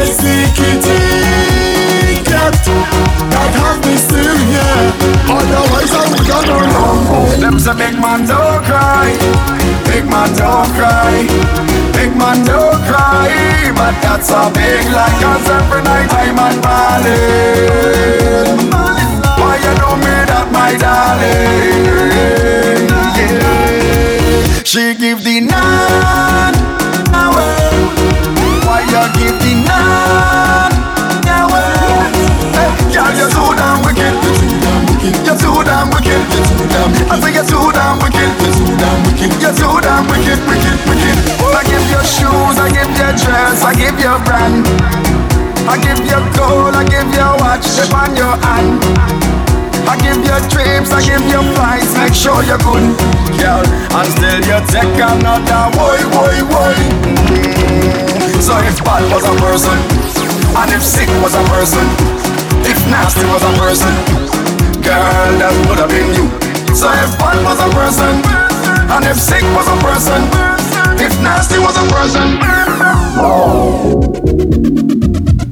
It's 0.00 0.16
the 0.16 0.36
cat 2.24 2.54
that 3.32 3.52
have 3.60 3.80
me 3.86 3.96
still, 3.96 4.38
yeah. 4.54 4.92
Otherwise 5.28 5.92
I 5.92 6.04
would 6.10 6.26
have 6.26 6.46
gone 6.46 6.68
long 6.72 7.00
time. 7.06 7.40
Them 7.40 7.56
say 7.58 7.74
big 7.76 7.94
man 8.00 8.24
don't 8.26 8.64
cry, 8.64 9.12
big 9.84 10.04
man 10.08 10.30
don't 10.36 10.70
cry, 10.74 11.26
big 11.92 12.12
man 12.16 12.44
don't 12.44 12.80
cry. 12.88 13.28
But 13.76 13.94
that's 14.02 14.30
a 14.30 14.50
big 14.50 14.88
lie 14.96 15.16
'cause 15.20 15.48
every 15.58 15.82
night 15.82 16.10
I'm 16.12 16.38
on 16.38 16.56
ballin'. 16.64 17.76
Why 19.38 19.54
you 19.64 19.72
do 19.80 19.90
me 20.02 20.14
that, 20.30 20.46
my 20.50 20.72
darling? 20.82 22.06
Yeah. 23.18 24.64
She 24.64 24.94
give 24.94 25.20
the 25.22 25.40
none 25.40 26.75
you're 33.16 33.30
too. 33.30 33.46
You're 35.24 35.36
too. 35.38 35.56
I 37.08 37.20
say 37.20 37.32
you're 37.34 37.44
too 37.44 37.72
damn. 37.72 37.98
You're 39.40 39.54
too 39.54 39.80
damn 39.82 40.04
wicked, 40.10 40.40
wicked, 40.46 40.78
wicked. 40.86 41.18
I 41.54 41.62
give 41.64 41.86
you 41.90 42.02
shoes, 42.02 42.58
I 42.58 42.68
I 43.62 43.74
give 43.74 43.98
you 43.98 44.14
brand. 44.24 44.66
I 45.68 45.76
give 45.78 45.98
you 46.06 46.20
gold, 46.36 46.74
I 46.74 46.84
give 46.84 47.10
you 47.12 47.28
watch, 47.42 47.66
chip 47.76 47.92
on 47.94 48.14
your 48.16 48.36
hand. 48.42 49.55
I 49.86 49.94
give 50.02 50.18
you 50.18 50.38
trips, 50.50 50.90
I 50.90 51.00
give 51.00 51.22
you 51.30 51.42
flights, 51.54 51.94
make 51.94 52.14
sure 52.14 52.42
you're 52.42 52.58
good, 52.58 52.82
girl. 53.38 53.62
And 53.94 54.08
still 54.10 54.42
you 54.42 54.58
take 54.66 54.98
another 54.98 55.70
boy, 55.78 56.02
boy, 56.10 56.36
boy. 56.50 56.74
So 58.42 58.58
if 58.66 58.82
bad 58.82 59.06
was 59.10 59.22
a 59.22 59.34
person, 59.38 59.78
and 60.58 60.70
if 60.74 60.82
sick 60.82 61.08
was 61.22 61.34
a 61.34 61.42
person, 61.50 61.86
if 62.66 62.78
nasty 62.90 63.24
was 63.30 63.42
a 63.42 63.52
person, 63.62 63.94
girl, 64.82 65.30
that 65.38 65.54
would 65.70 65.78
have 65.78 65.90
been 65.90 66.10
you. 66.18 66.26
So 66.74 66.90
if 66.90 67.14
bad 67.18 67.38
was 67.46 67.58
a 67.62 67.70
person, 67.70 68.22
and 68.90 69.04
if 69.06 69.16
sick 69.18 69.42
was 69.54 69.66
a 69.70 69.76
person, 69.82 70.22
if 70.98 71.14
nasty 71.22 71.58
was 71.58 71.76
a 71.78 71.86
person. 71.94 72.38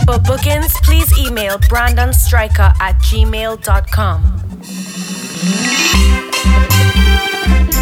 For 0.07 0.19
bookings, 0.19 0.75
please 0.83 1.11
email 1.19 1.57
brandonstriker 1.59 2.79
at 2.79 2.99
gmail.com. 3.01 4.23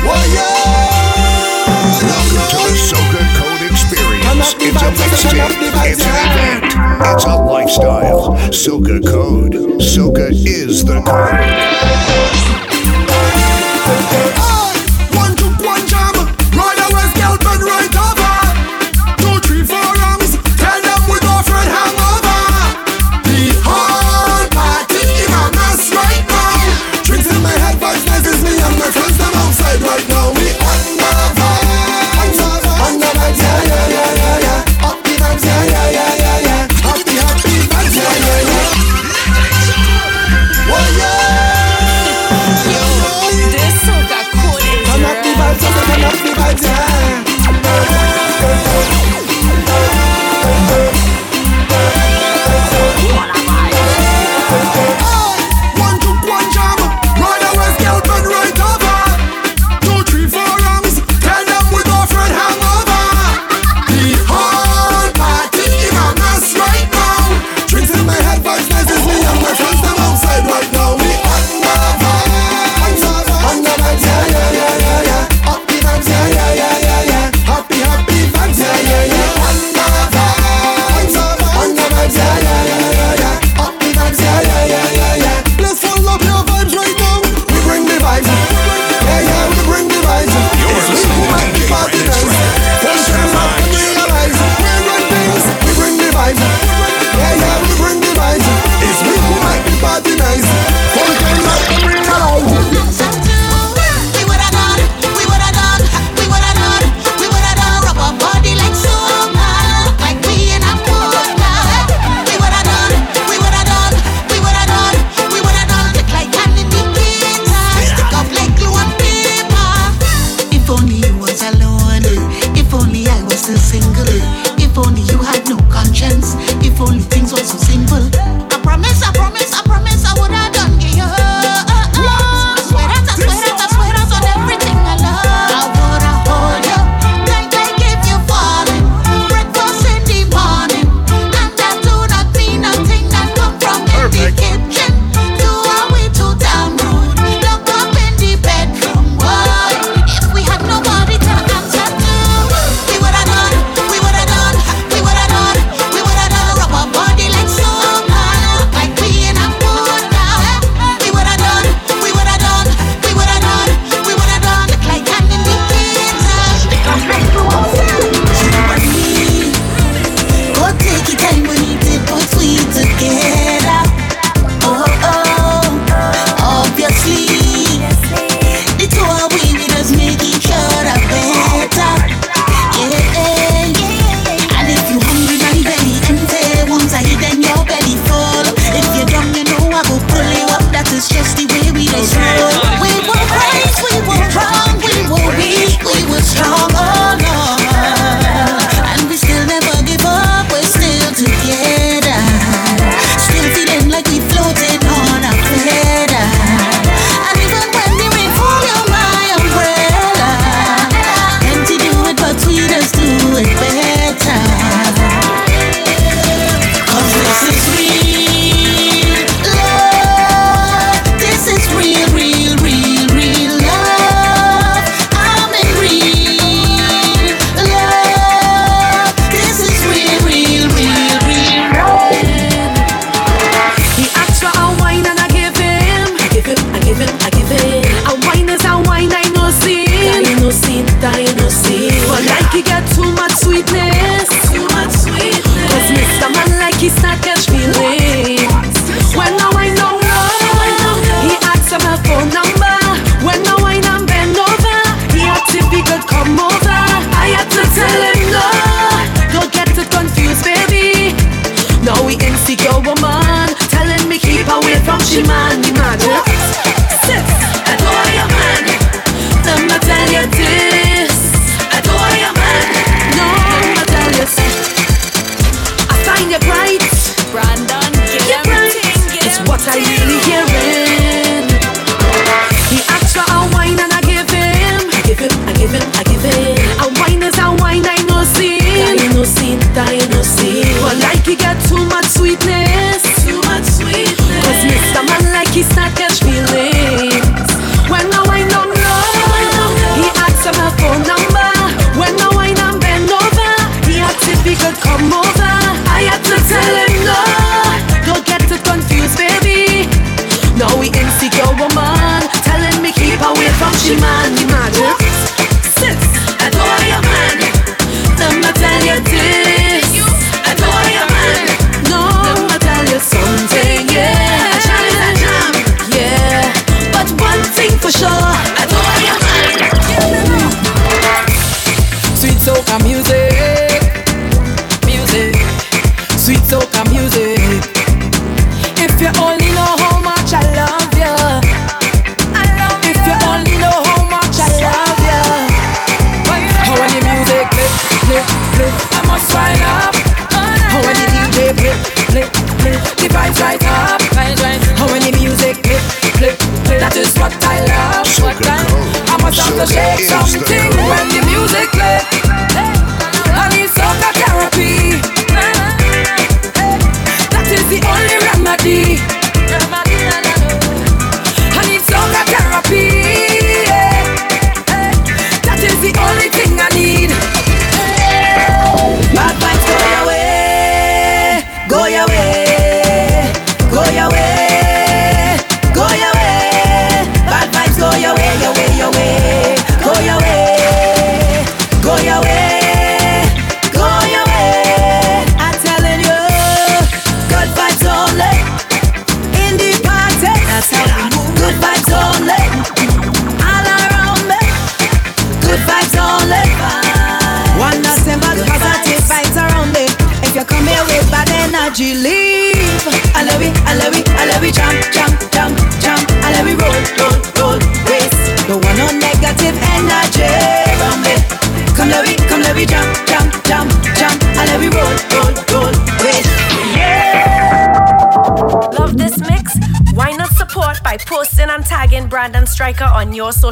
Welcome 0.04 0.52
to 2.48 2.56
the 2.56 2.74
Soca 2.78 3.22
Code 3.38 3.62
Experience. 3.68 4.54
It's 4.58 4.82
a 4.82 4.90
mixtape, 4.92 5.90
it's 5.90 6.04
an 6.04 6.14
event, 6.14 6.64
it's 7.12 7.24
a 7.24 7.34
lifestyle. 7.34 8.36
Soca 8.50 9.04
Code. 9.04 9.54
Soca 9.80 10.30
is 10.30 10.84
the 10.84 11.02
code. 11.02 12.71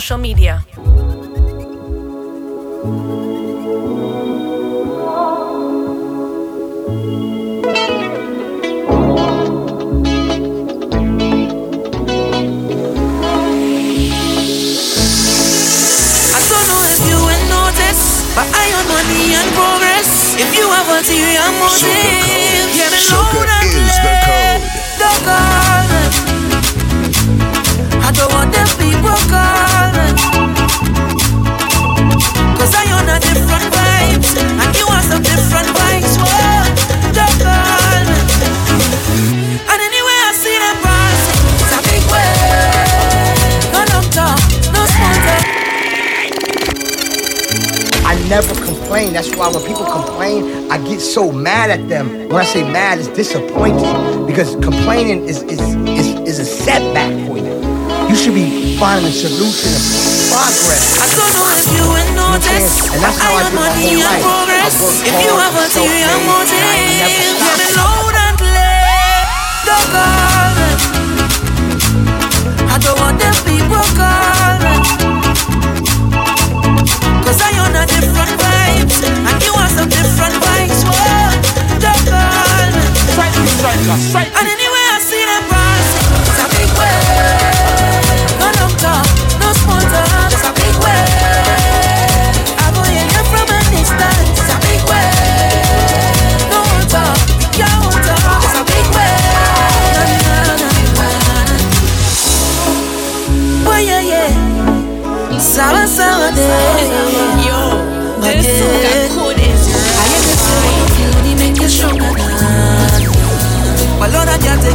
social 0.00 0.16
media. 0.18 0.49
complain. 49.10 49.14
That's 49.14 49.36
why 49.36 49.48
when 49.48 49.66
people 49.66 49.84
complain, 49.84 50.70
I 50.70 50.78
get 50.78 51.00
so 51.00 51.32
mad 51.32 51.70
at 51.70 51.88
them. 51.88 52.28
When 52.28 52.36
I 52.36 52.44
say 52.44 52.62
mad, 52.62 52.98
it's 52.98 53.08
disappointed 53.08 54.26
because 54.26 54.56
complaining 54.56 55.24
is, 55.24 55.42
is, 55.42 55.60
is, 55.86 56.06
is 56.28 56.38
a 56.38 56.44
setback 56.44 57.10
for 57.26 57.38
you. 57.38 57.60
You 58.08 58.16
should 58.16 58.34
be 58.34 58.76
finding 58.78 59.06
a 59.06 59.14
solution 59.14 59.70
and 59.70 59.84
progress. 60.30 60.98
I 60.98 61.06
don't 61.14 61.32
know 61.34 61.46
if 61.54 61.66
you 61.74 61.84
would 61.90 62.10
notice. 62.16 62.90
And 62.90 63.02
that's 63.02 63.18
how 63.18 63.34
I, 63.34 63.46
I 63.46 63.50
do 63.50 63.56
my 63.56 63.70
whole 63.70 64.02
life. 64.02 64.24
I 64.50 64.70
work 64.82 64.98
if 65.06 65.14
you 65.14 65.34
have 65.38 65.54
a 65.54 65.66
theory, 65.70 66.02
I'm 66.06 66.26
on 66.26 66.46
me 66.46 67.70
load 67.78 68.14
and 68.14 68.36
play 68.38 69.26
the 69.66 69.78
garden. 69.94 70.76
I 72.66 72.76
don't 72.78 72.98
want 72.98 73.18
them 73.18 73.34
people 73.46 73.86
calling. 73.94 74.82
Cause 77.22 77.40
I 77.42 77.50
own 77.62 77.74
a 77.78 77.86
different 77.86 78.29
and 79.06 79.36
you 79.44 79.52
want 79.54 79.70
some 79.72 79.88
different 79.88 80.34
vibes. 80.44 80.80
Whoa, 80.84 81.30
not 81.80 82.00
call 82.08 82.66
me. 82.74 82.82
Strike, 83.12 83.34
strike, 83.58 83.82
strike. 84.00 84.30
And 84.36 84.44
then 84.46 84.58
you 84.58 84.69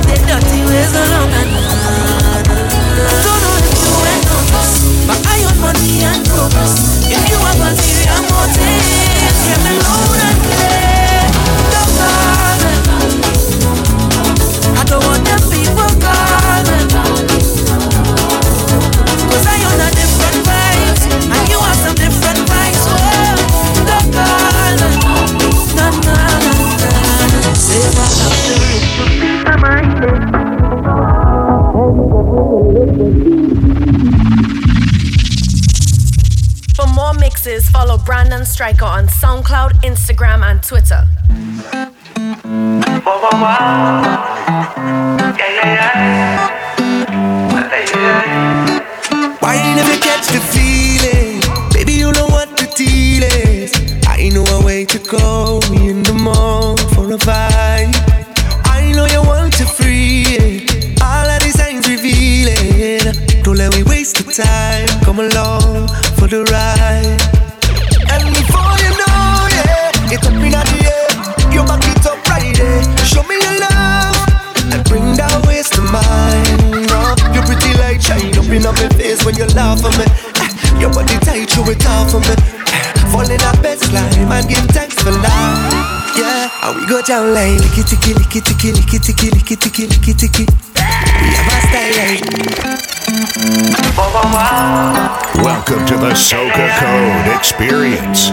they 0.07 0.44
Striker 38.55 38.85
on 38.85 39.07
SoundCloud, 39.07 39.71
Instagram, 39.83 40.41
and 40.41 40.63
Twitter. 40.63 41.03
And 87.09 87.25
we 87.25 87.29
go 87.29 87.33
down 87.33 87.33
like 87.33 87.57
licky 87.61 87.83
ticky, 87.83 88.13
licky 88.13 88.41
ticky, 88.41 88.71
licky 88.71 88.99
ticky, 88.99 89.29
licky 89.29 89.55
ticky, 89.59 89.87
licky 89.87 90.13
ticky. 90.17 90.45
We 90.45 90.81
have 91.33 91.47
a 91.47 91.61
style 91.67 91.93
like. 91.97 92.21
Welcome 95.43 95.85
to 95.87 95.95
the 95.97 96.13
Soca 96.13 96.67
Code 96.79 97.27
Experience. 97.35 98.29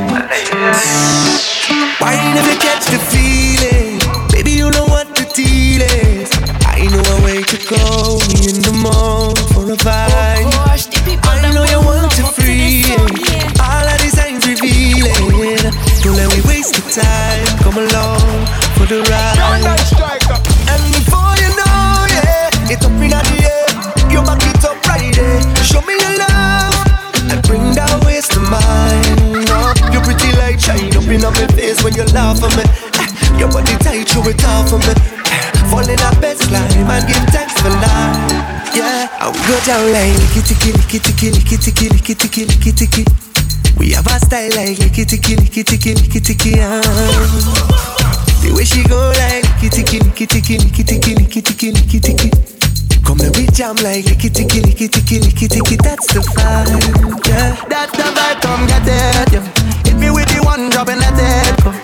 Why 2.00 2.12
you 2.14 2.34
never 2.34 2.56
catch 2.60 2.86
the 2.86 2.98
feeling? 2.98 3.98
Baby, 4.30 4.52
you 4.52 4.70
know 4.70 4.86
what 4.86 5.14
the 5.14 5.24
deal 5.34 5.82
is. 5.82 6.30
I 6.66 6.86
know 6.90 7.02
a 7.02 7.24
way 7.24 7.42
to 7.42 7.56
go. 7.68 8.18
Me 8.28 8.48
in 8.48 8.62
the 8.62 8.72
mall 8.82 9.34
for 9.52 9.70
a 9.70 9.76
vibe. 9.76 10.48
I 11.24 11.50
know 11.52 11.64
you 11.64 11.80
want 11.84 12.12
to 12.12 12.24
free 12.24 12.84
it. 12.84 13.60
All 13.60 13.86
of 13.86 14.00
these 14.00 14.14
signs 14.16 14.46
revealing. 14.46 15.72
Don't 16.02 16.16
let 16.16 16.28
me 16.34 16.40
waste 16.48 16.74
the 16.74 16.82
time. 16.90 17.58
Come 17.58 17.78
along 17.78 18.22
for 18.22 18.41
the 18.92 19.00
ride. 19.08 19.64
And 20.68 20.82
before 20.92 21.32
you 21.40 21.48
know, 21.56 22.04
yeah, 22.12 22.68
it's 22.68 22.84
up 22.84 22.92
in 23.00 23.08
the 23.08 23.20
air. 23.40 23.64
You 24.12 24.20
back 24.20 24.44
it 24.44 24.60
up 24.68 24.76
right 24.84 25.08
there. 25.16 25.40
Show 25.64 25.80
me 25.88 25.96
your 25.96 26.12
love 26.20 26.76
and 27.32 27.40
bring 27.48 27.72
that 27.72 27.88
waist 28.04 28.36
to 28.36 28.40
mine. 28.52 29.48
Oh, 29.48 29.72
you 29.88 30.00
pretty 30.04 30.36
light 30.36 30.60
shine 30.60 30.92
up 30.92 31.08
in 31.08 31.24
my 31.24 31.32
face 31.56 31.80
when 31.80 31.96
you 31.96 32.04
laugh 32.12 32.36
at 32.44 32.52
me. 32.52 32.64
Eh, 33.00 33.40
Your 33.40 33.48
body 33.48 33.72
tight, 33.80 34.12
you 34.12 34.20
it 34.28 34.44
off 34.44 34.68
for 34.68 34.76
me. 34.84 34.92
Eh, 34.92 35.72
Fall 35.72 35.88
in 35.88 35.96
a 35.96 36.10
best 36.20 36.52
line 36.52 36.84
and 36.84 37.04
give 37.08 37.24
thanks 37.32 37.56
for 37.64 37.72
life. 37.72 38.76
Yeah, 38.76 39.08
and 39.24 39.32
we 39.32 39.40
go 39.48 39.56
down 39.64 39.88
like 39.88 40.12
licky 40.20 40.44
ticky, 40.44 40.70
licky 40.76 40.98
ticky, 41.00 41.28
licky 41.32 41.56
ticky, 41.56 41.86
licky 41.88 42.12
ticky, 42.12 42.42
licky 42.44 42.72
ticky. 42.76 43.04
We 43.80 43.96
have 43.96 44.06
a 44.06 44.20
style 44.20 44.52
like 44.52 44.76
licky 44.76 45.08
ticky, 45.08 45.36
licky 45.40 45.64
ticky, 45.64 45.94
licky 45.96 46.20
ticky. 46.20 46.60
ah. 46.60 47.91
The 48.42 48.52
way 48.54 48.64
she 48.64 48.82
go 48.84 48.98
like 48.98 49.44
licky 49.62 49.70
ticky, 49.70 49.98
licky 50.00 50.26
ticky, 50.26 50.58
licky 50.58 50.84
ticky, 50.84 51.14
licky 51.14 51.42
ticky, 51.42 51.70
licky. 51.70 52.30
Come 53.04 53.18
let 53.18 53.36
we 53.36 53.46
jam 53.46 53.76
like 53.76 54.04
licky 54.04 54.32
ticky, 54.32 54.60
licky 54.60 54.90
ticky, 54.90 55.20
licky 55.20 55.48
ticky. 55.48 55.76
That's 55.76 56.06
the 56.12 56.20
vibe, 56.20 57.26
yeah. 57.28 57.54
That's 57.68 57.92
the 57.96 58.02
vibe, 58.02 58.42
come 58.42 58.66
get 58.66 58.82
it, 58.86 59.32
yo. 59.32 59.40
Hit 59.84 59.96
me 59.98 60.10
with 60.10 60.28
the 60.28 60.42
one 60.44 60.70
drop 60.70 60.88
and 60.88 61.00
let 61.00 61.14
it 61.14 61.64
go. 61.64 61.81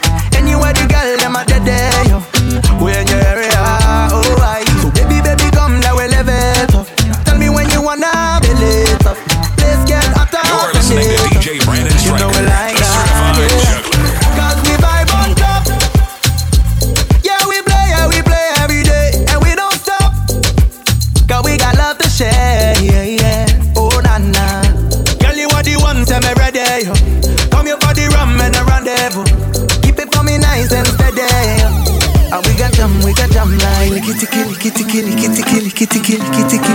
We 33.09 33.15
got 33.15 33.31
jam, 33.33 33.49
we 33.49 33.57
got 33.57 33.73
jam 33.73 33.89
like 33.89 34.05
licky 34.05 34.13
ticky, 34.21 34.41
licky 34.45 34.69
ticky, 34.69 35.01
licky 35.01 35.29
ticky, 35.33 35.59
licky 35.65 35.87
ticky, 35.89 36.15
licky 36.21 36.45
ticky. 36.45 36.75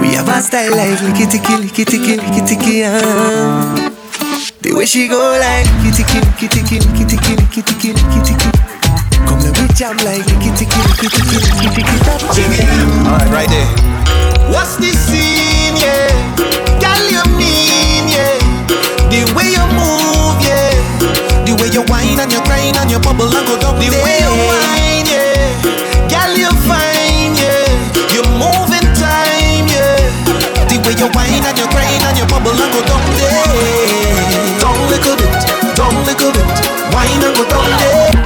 We 0.00 0.14
have 0.14 0.30
a 0.30 0.38
style 0.40 0.70
like 0.70 0.98
licky 1.02 1.26
ticky, 1.26 1.54
licky 1.58 1.84
ticky, 1.84 2.14
licky 2.14 2.42
ticky. 2.46 2.84
ah. 2.86 3.90
The 4.62 4.74
way 4.74 4.86
she 4.86 5.08
go 5.08 5.18
like 5.18 5.66
licky 5.82 5.98
ticky, 5.98 6.18
licky 6.22 6.46
ticky, 6.46 6.78
licky 6.78 7.04
ticky, 7.10 7.34
licky 7.34 7.62
ticky, 7.66 7.90
licky 7.90 8.20
ticky. 8.22 8.48
Come 9.26 9.42
let 9.42 9.58
me 9.58 9.66
jam 9.74 9.96
like 10.06 10.22
licky 10.30 10.54
ticky, 10.54 10.78
licky 10.78 11.08
ticky, 11.10 11.36
licky 11.42 11.68
ticky. 11.74 11.96
That's 12.06 12.38
it. 12.38 12.62
Alright, 13.10 13.30
right 13.34 13.50
there. 13.50 13.66
What's 14.54 14.78
the 14.78 14.94
scene, 14.94 15.74
yeah? 15.74 16.06
Girl, 16.78 17.02
you 17.10 17.22
mean, 17.34 18.06
yeah? 18.06 18.38
The 19.10 19.26
way 19.34 19.50
you 19.58 19.66
move, 19.74 20.38
yeah. 20.38 20.70
The 21.42 21.58
way 21.58 21.68
you 21.74 21.82
whine 21.90 22.20
and 22.22 22.30
you 22.30 22.38
grind 22.46 22.78
and 22.78 22.90
you 22.90 23.00
bubble 23.02 23.26
and 23.26 23.46
go 23.46 23.58
down 23.58 23.74
The 23.82 23.90
way 23.90 24.22
you 24.22 24.32
whine, 24.46 24.87
whine 31.28 31.44
and 31.44 31.58
you 31.58 31.68
grind 31.68 32.02
and 32.08 32.16
you 32.16 32.26
bubble 32.26 32.56
and 32.56 32.72
go 32.72 32.80
down 32.88 33.04
there. 33.16 33.44
Down 34.60 34.80
little 34.88 35.16
bit, 35.16 35.32
down 35.76 35.94
little 36.08 36.32
bit. 36.32 36.48
Whine 36.92 37.22
and 37.22 37.36
go 37.36 37.44
down 37.44 37.68
there. 37.76 38.16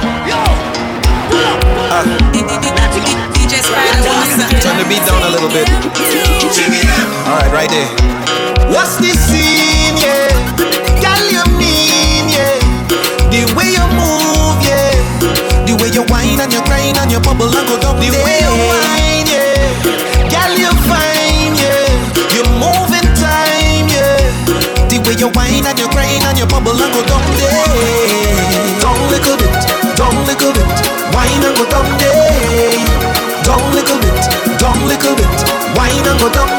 Turn 4.63 4.77
the 4.79 4.85
beat 4.87 5.03
down 5.05 5.21
a 5.23 5.29
little 5.29 5.49
bit. 5.49 5.67
Alright, 7.27 7.51
right 7.51 7.69
there. 7.69 7.91
What's 8.71 8.95
the 8.97 9.11
scene, 9.11 9.97
yeah? 9.99 10.31
Girl, 11.03 11.23
you 11.27 11.43
mean, 11.59 12.31
yeah? 12.31 12.55
The 13.29 13.43
way 13.55 13.75
you 13.75 13.85
move, 13.99 14.63
yeah. 14.63 14.95
The 15.67 15.75
way 15.75 15.91
you 15.91 16.03
whine 16.07 16.39
and 16.39 16.51
you 16.53 16.63
grind 16.63 16.97
and 16.97 17.11
you 17.11 17.19
bubble 17.19 17.51
and 17.51 17.67
go 17.67 17.77
down 17.79 17.99
the 17.99 18.09
way 18.09 18.39
you 18.41 18.53
whine, 18.71 19.02
you 25.23 25.29
whine 25.39 25.65
and 25.65 25.79
you 25.79 25.87
grind 25.89 26.23
and 26.27 26.37
you 26.37 26.45
bubble 26.45 26.75
and 26.75 26.91
go 26.91 27.01
down 27.07 27.23
there. 27.39 28.81
Down 28.83 28.99
little 29.07 29.37
bit, 29.39 29.55
down 29.95 30.15
little 30.27 30.51
bit. 30.51 30.67
Whine 31.15 31.43
and 31.47 31.55
go 31.55 31.63
down 31.71 31.87
there. 31.97 32.83
Down 33.47 33.63
little 33.71 33.99
bit, 34.03 34.19
down 34.59 34.79
little 34.87 35.15
bit. 35.15 35.31
Whine 35.77 36.07
and 36.07 36.19
go 36.19 36.27
down 36.29 36.52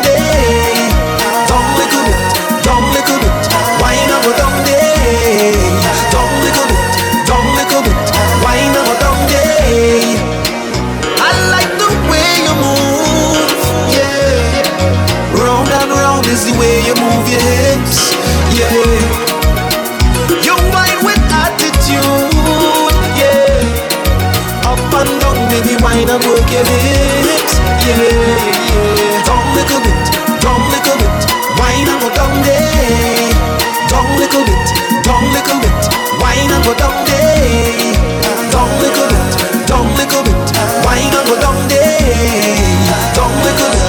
your 26.55 26.62
hips, 26.62 27.59
yeah. 27.82 29.26
Down 29.26 29.42
little 29.59 29.80
bit, 29.82 30.07
down 30.38 30.62
little 30.70 30.96
bit, 31.02 31.18
whine 31.59 31.88
and 31.90 31.98
go 31.98 32.09
down 32.14 32.34
there. 32.46 33.34
Down 33.90 34.07
little 34.18 34.44
bit, 34.46 34.66
down 35.02 35.24
little 35.34 35.59
bit, 35.59 35.82
whine 36.22 36.52
and 36.55 36.62
go 36.64 36.72
down 36.78 36.94
there. 37.11 37.94
Down 38.55 38.70
little 38.78 39.09
little 39.98 40.22
bit, 40.22 40.46
down 41.40 41.59
there. 41.68 41.94
Little 43.44 43.66
bit. 43.66 43.84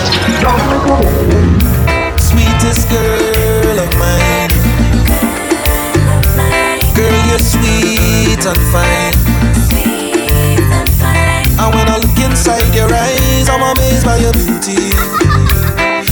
Sweetest 2.20 2.90
girl 2.90 3.80
of 3.80 3.92
mine. 3.98 4.54
Girl, 6.96 7.20
you're 7.30 7.40
sweet 7.40 8.46
and 8.46 8.62
fine. 8.72 9.25
by 14.06 14.18
your 14.22 14.32
beauty. 14.34 14.78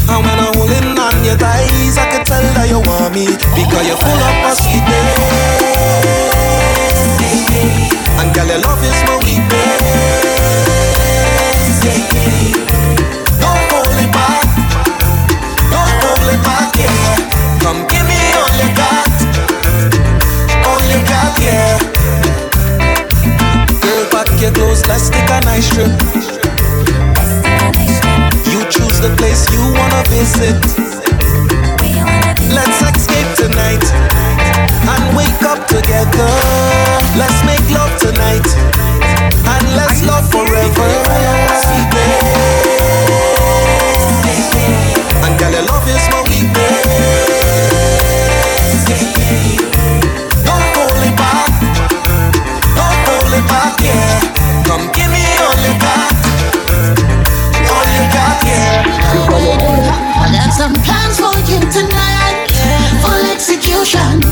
And 0.10 0.20
when 0.26 0.38
I'm 0.42 0.54
holding 0.58 0.98
on 0.98 1.24
your 1.24 1.38
thighs, 1.38 1.96
I 2.02 2.10
can 2.10 2.26
tell 2.26 2.42
that 2.42 2.68
you 2.68 2.82
want 2.82 3.14
me 3.14 3.30
because 3.54 3.86
you're 3.86 4.02
full 4.02 4.18
of 4.18 4.36
my. 4.42 4.58
And 8.20 8.34
girl, 8.34 8.50
your 8.50 8.60
love 8.66 8.82
is 8.82 9.00
my 9.06 9.16
weakness. 9.22 9.80
Don't 13.38 13.64
hold 13.70 13.94
it 14.02 14.10
back. 14.10 14.42
Don't 15.70 15.94
hold 16.02 16.28
it 16.34 16.42
back, 16.42 16.74
yeah. 16.82 17.22
Come 17.62 17.86
give 17.88 18.06
me 18.10 18.18
all 18.34 18.54
you 18.58 18.70
got, 18.74 19.14
all 20.66 20.82
you 20.90 21.00
got, 21.06 21.34
yeah. 21.46 21.78
Girl, 23.80 24.04
pack 24.10 24.30
your 24.42 24.52
clothes, 24.52 24.82
let's 24.88 25.10
take 25.10 25.30
a 25.30 25.40
nice 25.46 25.70
trip 25.70 26.33
the 29.04 29.14
place 29.18 29.44
you 29.52 29.60
wanna 29.60 30.02
visit. 30.08 30.56
Let's 32.56 32.80
escape 32.88 33.32
tonight 33.36 33.84
and 34.94 35.04
wake 35.18 35.44
up 35.44 35.68
together. 35.68 36.32
Let's 37.20 37.40
make 37.44 37.68
love 37.70 37.92
tonight 38.00 38.48
and 39.54 39.66
let's 39.76 40.04
love 40.08 40.26
forever. 40.32 40.88
And 45.26 45.34
girl, 45.40 45.52
your 45.52 45.66
love 45.68 45.86
is 45.90 46.06
my 46.14 46.22
weakness. 46.32 46.88
Don't 50.48 50.68
hold 50.76 51.04
it 51.10 51.16
back, 51.20 51.52
don't 52.78 53.00
hold 53.08 53.34
it 53.40 53.46
back, 53.52 53.76
yeah. 53.84 54.64
Come 54.64 54.88
give 54.94 55.12
me. 55.12 55.33
some 60.64 60.74
plans 60.76 61.20
for 61.20 61.38
you 61.52 61.60
tonight. 61.70 62.48
Full 63.02 63.26
execution. 63.30 64.23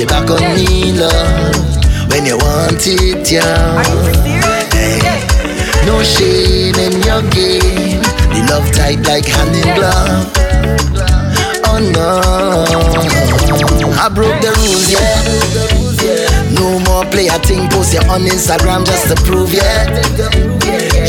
It 0.00 0.08
back 0.08 0.30
on 0.30 0.38
me, 0.54 0.92
love. 0.92 2.10
When 2.10 2.24
you 2.24 2.38
want 2.38 2.86
it, 2.86 3.32
yeah. 3.32 3.82
Hey. 4.70 5.02
No 5.86 6.02
shame 6.04 6.78
in 6.78 7.02
your 7.02 7.22
game. 7.34 7.98
The 8.30 8.46
love 8.46 8.70
tight 8.70 9.02
like 9.10 9.26
hand 9.26 9.56
in 9.58 9.66
glove. 9.74 10.30
Oh 11.66 11.82
no, 11.82 12.22
I 13.98 14.08
broke 14.08 14.40
the 14.40 14.54
rules, 14.62 14.86
yeah. 14.86 15.18
No 16.54 16.78
more 16.86 17.04
play 17.10 17.26
a 17.26 17.38
thing, 17.40 17.68
post 17.68 17.92
you 17.92 18.00
on 18.06 18.22
Instagram 18.22 18.86
just 18.86 19.08
to 19.08 19.16
prove, 19.24 19.52
yeah. 19.52 19.88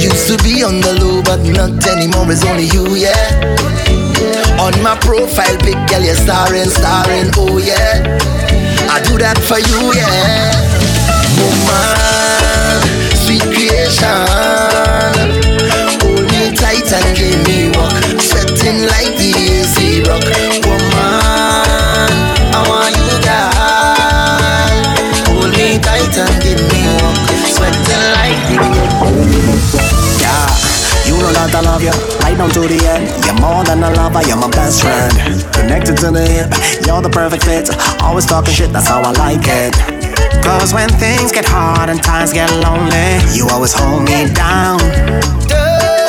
Used 0.01 0.27
to 0.29 0.43
be 0.43 0.63
on 0.63 0.81
the 0.81 0.97
low, 0.99 1.21
but 1.21 1.41
not 1.45 1.85
anymore. 1.85 2.25
It's 2.31 2.43
only 2.43 2.65
you, 2.73 2.95
yeah. 2.95 3.55
On 4.59 4.73
my 4.81 4.97
profile 4.97 5.57
pic, 5.59 5.77
girl, 5.87 6.01
you're 6.01 6.15
starring, 6.15 6.65
starring, 6.65 7.29
oh 7.37 7.59
yeah. 7.59 8.17
I 8.89 8.99
do 9.05 9.17
that 9.21 9.37
for 9.37 9.59
you, 9.61 9.93
yeah. 9.93 10.49
Woman, 11.37 12.81
sweet 13.15 13.45
creation. 13.53 14.09
Hold 16.01 16.25
me 16.33 16.51
tight 16.57 16.89
and 16.91 17.15
give 17.15 17.39
me 17.47 17.69
walk. 17.77 17.93
Sweating 18.19 18.81
like 18.89 19.08
down 32.39 32.49
to 32.51 32.61
the 32.61 32.79
end. 32.87 33.03
You're 33.25 33.39
more 33.41 33.63
than 33.65 33.83
a 33.83 33.91
lover, 33.91 34.23
you're 34.25 34.39
my 34.39 34.49
best 34.49 34.81
friend. 34.81 35.11
Connected 35.51 35.97
to 35.97 36.09
the 36.09 36.23
hip, 36.23 36.47
you're 36.87 37.01
the 37.01 37.09
perfect 37.09 37.43
fit. 37.43 37.67
Always 38.01 38.25
talking 38.25 38.53
shit, 38.53 38.71
that's 38.71 38.87
how 38.87 39.01
I 39.01 39.11
like 39.11 39.43
it. 39.43 39.75
Cause 40.41 40.73
when 40.73 40.87
things 41.03 41.33
get 41.33 41.45
hard 41.45 41.89
and 41.89 42.01
times 42.01 42.31
get 42.31 42.49
lonely, 42.63 43.19
you 43.35 43.47
always 43.51 43.73
hold 43.73 44.03
me 44.03 44.31
down. 44.31 44.79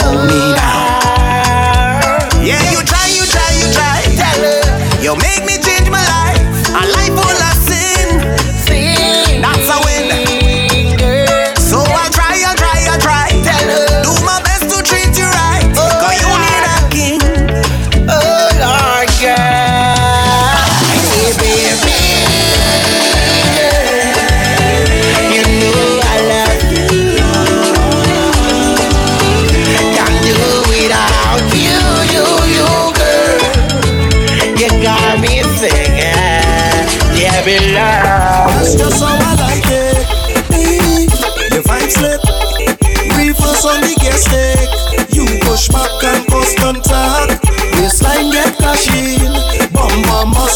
Hold 0.07 0.23
me 0.31 0.41
down. 0.55 1.99
Yeah, 2.47 2.63
you 2.71 2.79
try, 2.87 3.07
you 3.11 3.27
try, 3.27 3.51
you 3.59 3.67
try. 3.75 3.91
You 5.03 5.17
make 5.17 5.40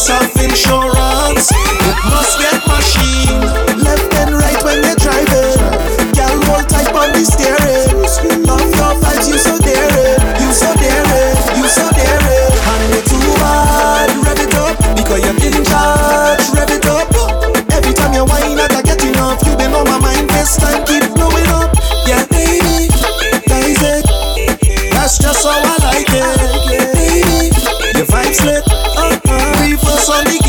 bum 0.07 1.04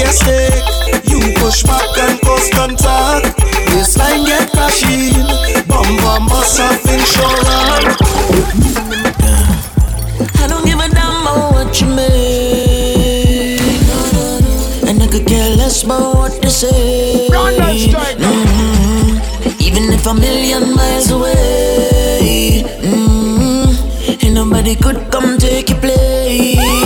Reverse 0.06 0.22
on 0.22 0.30
the 0.30 1.02
gas 1.02 1.02
stick. 1.02 1.10
You 1.10 1.18
push 1.36 1.62
back 1.64 1.98
and 1.98 2.20
cause 2.20 2.50
contact. 2.50 3.36
Baseline 3.70 4.24
get 4.26 4.50
crashing. 4.52 5.12
Bum 5.66 5.96
bum 5.98 6.24
must 6.26 6.58
have 6.58 6.80
insurance. 6.86 7.96
I 10.38 10.46
don't 10.48 10.64
give 10.64 10.78
a 10.78 10.88
damn 10.88 11.22
about 11.22 11.52
what 11.54 11.80
you 11.80 11.88
make. 11.88 13.60
And 14.88 15.02
I 15.02 15.06
could 15.10 15.26
care 15.26 15.50
less 15.56 15.82
about 15.84 16.14
what 16.14 16.40
they 16.42 16.48
say. 16.50 17.28
Mhm. 17.28 19.20
Even 19.60 19.92
if 19.92 20.06
a 20.06 20.14
million 20.14 20.74
miles 20.74 21.10
away. 21.10 22.64
mhm, 22.82 24.22
Ain't 24.22 24.34
nobody 24.34 24.74
could 24.76 25.10
come 25.10 25.36
take 25.38 25.68
your 25.70 25.78
place. 25.78 26.85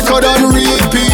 record 0.00 0.24
on 0.24 0.52
repeat. 0.54 1.09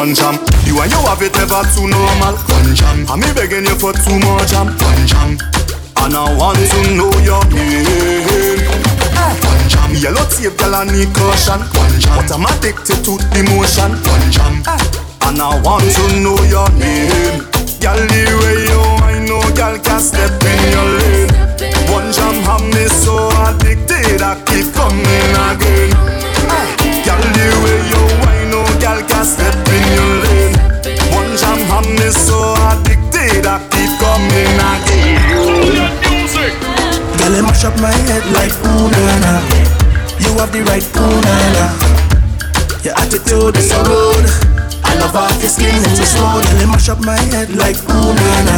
One 0.00 0.14
jam, 0.14 0.32
you 0.64 0.80
and 0.80 0.88
you 0.88 0.96
have 1.04 1.20
it 1.20 1.36
ever 1.36 1.60
too 1.76 1.84
normal. 1.84 2.32
One 2.48 2.72
jam, 2.72 3.04
me 3.20 3.28
begging 3.36 3.68
you 3.68 3.76
for 3.76 3.92
two 3.92 4.16
more 4.24 4.40
jam. 4.48 4.72
One 4.72 5.04
jam, 5.04 5.36
and 6.00 6.16
I 6.16 6.24
want 6.40 6.56
to 6.56 6.80
know 6.96 7.12
your 7.20 7.44
name. 7.52 8.64
One 9.44 9.64
jam, 9.68 9.92
yellow 10.00 10.24
tape, 10.32 10.56
girl, 10.56 10.72
I 10.72 10.88
need 10.88 11.12
caution. 11.12 11.60
One 11.76 11.96
jam, 12.00 12.16
but 12.16 12.32
I'm 12.32 12.48
addicted 12.48 13.04
to 13.04 13.20
emotion. 13.36 13.92
One 14.08 14.26
jam, 14.32 14.64
and 15.28 15.36
I 15.36 15.60
want 15.60 15.84
to 15.84 16.04
know 16.24 16.40
your 16.48 16.70
name. 16.80 17.44
Girl, 17.84 18.00
the 18.00 18.24
way 18.40 18.56
you 18.72 18.80
I 19.04 19.20
know, 19.28 19.44
girl, 19.52 19.76
can 19.84 20.00
step 20.00 20.32
in 20.40 20.60
your 20.72 20.88
lane. 20.96 21.32
One 21.92 22.08
jam 22.08 22.40
have 22.48 22.64
me 22.72 22.88
so 22.88 23.28
addicted, 23.44 24.24
I 24.24 24.32
keep 24.48 24.72
coming 24.72 25.36
again. 25.52 25.92
Girl, 27.04 27.20
the 27.36 27.46
way 27.60 27.78
you 27.92 28.02
I 28.24 28.48
know, 28.48 28.64
girl, 28.80 29.04
can 29.04 29.26
step. 29.28 29.69
Me 31.80 32.10
so 32.12 32.36
addicted, 32.70 33.46
I 33.46 33.58
keep 33.72 33.90
coming 33.98 34.60
again. 34.60 35.16
Girl, 37.18 37.34
it 37.34 37.42
mash 37.42 37.64
up 37.64 37.74
my 37.80 37.90
head 38.08 38.24
like 38.36 38.52
ooh 38.68 38.88
na. 38.92 39.40
You 40.20 40.36
have 40.38 40.52
the 40.52 40.62
right 40.68 40.84
ooh 40.96 41.20
na. 41.24 41.66
Your 42.84 42.94
attitude 42.96 43.56
is 43.56 43.68
so 43.68 43.80
rude. 43.84 44.28
I 44.84 44.94
love 44.98 45.16
off 45.16 45.40
your 45.40 45.50
skin, 45.50 45.74
it's 45.74 45.98
so 45.98 46.04
smooth. 46.04 46.44
Girl, 46.44 46.60
it 46.60 46.68
mash 46.68 46.88
up 46.88 47.00
my 47.00 47.18
head 47.32 47.50
like 47.56 47.76
ooh 47.88 48.12
na. 48.14 48.56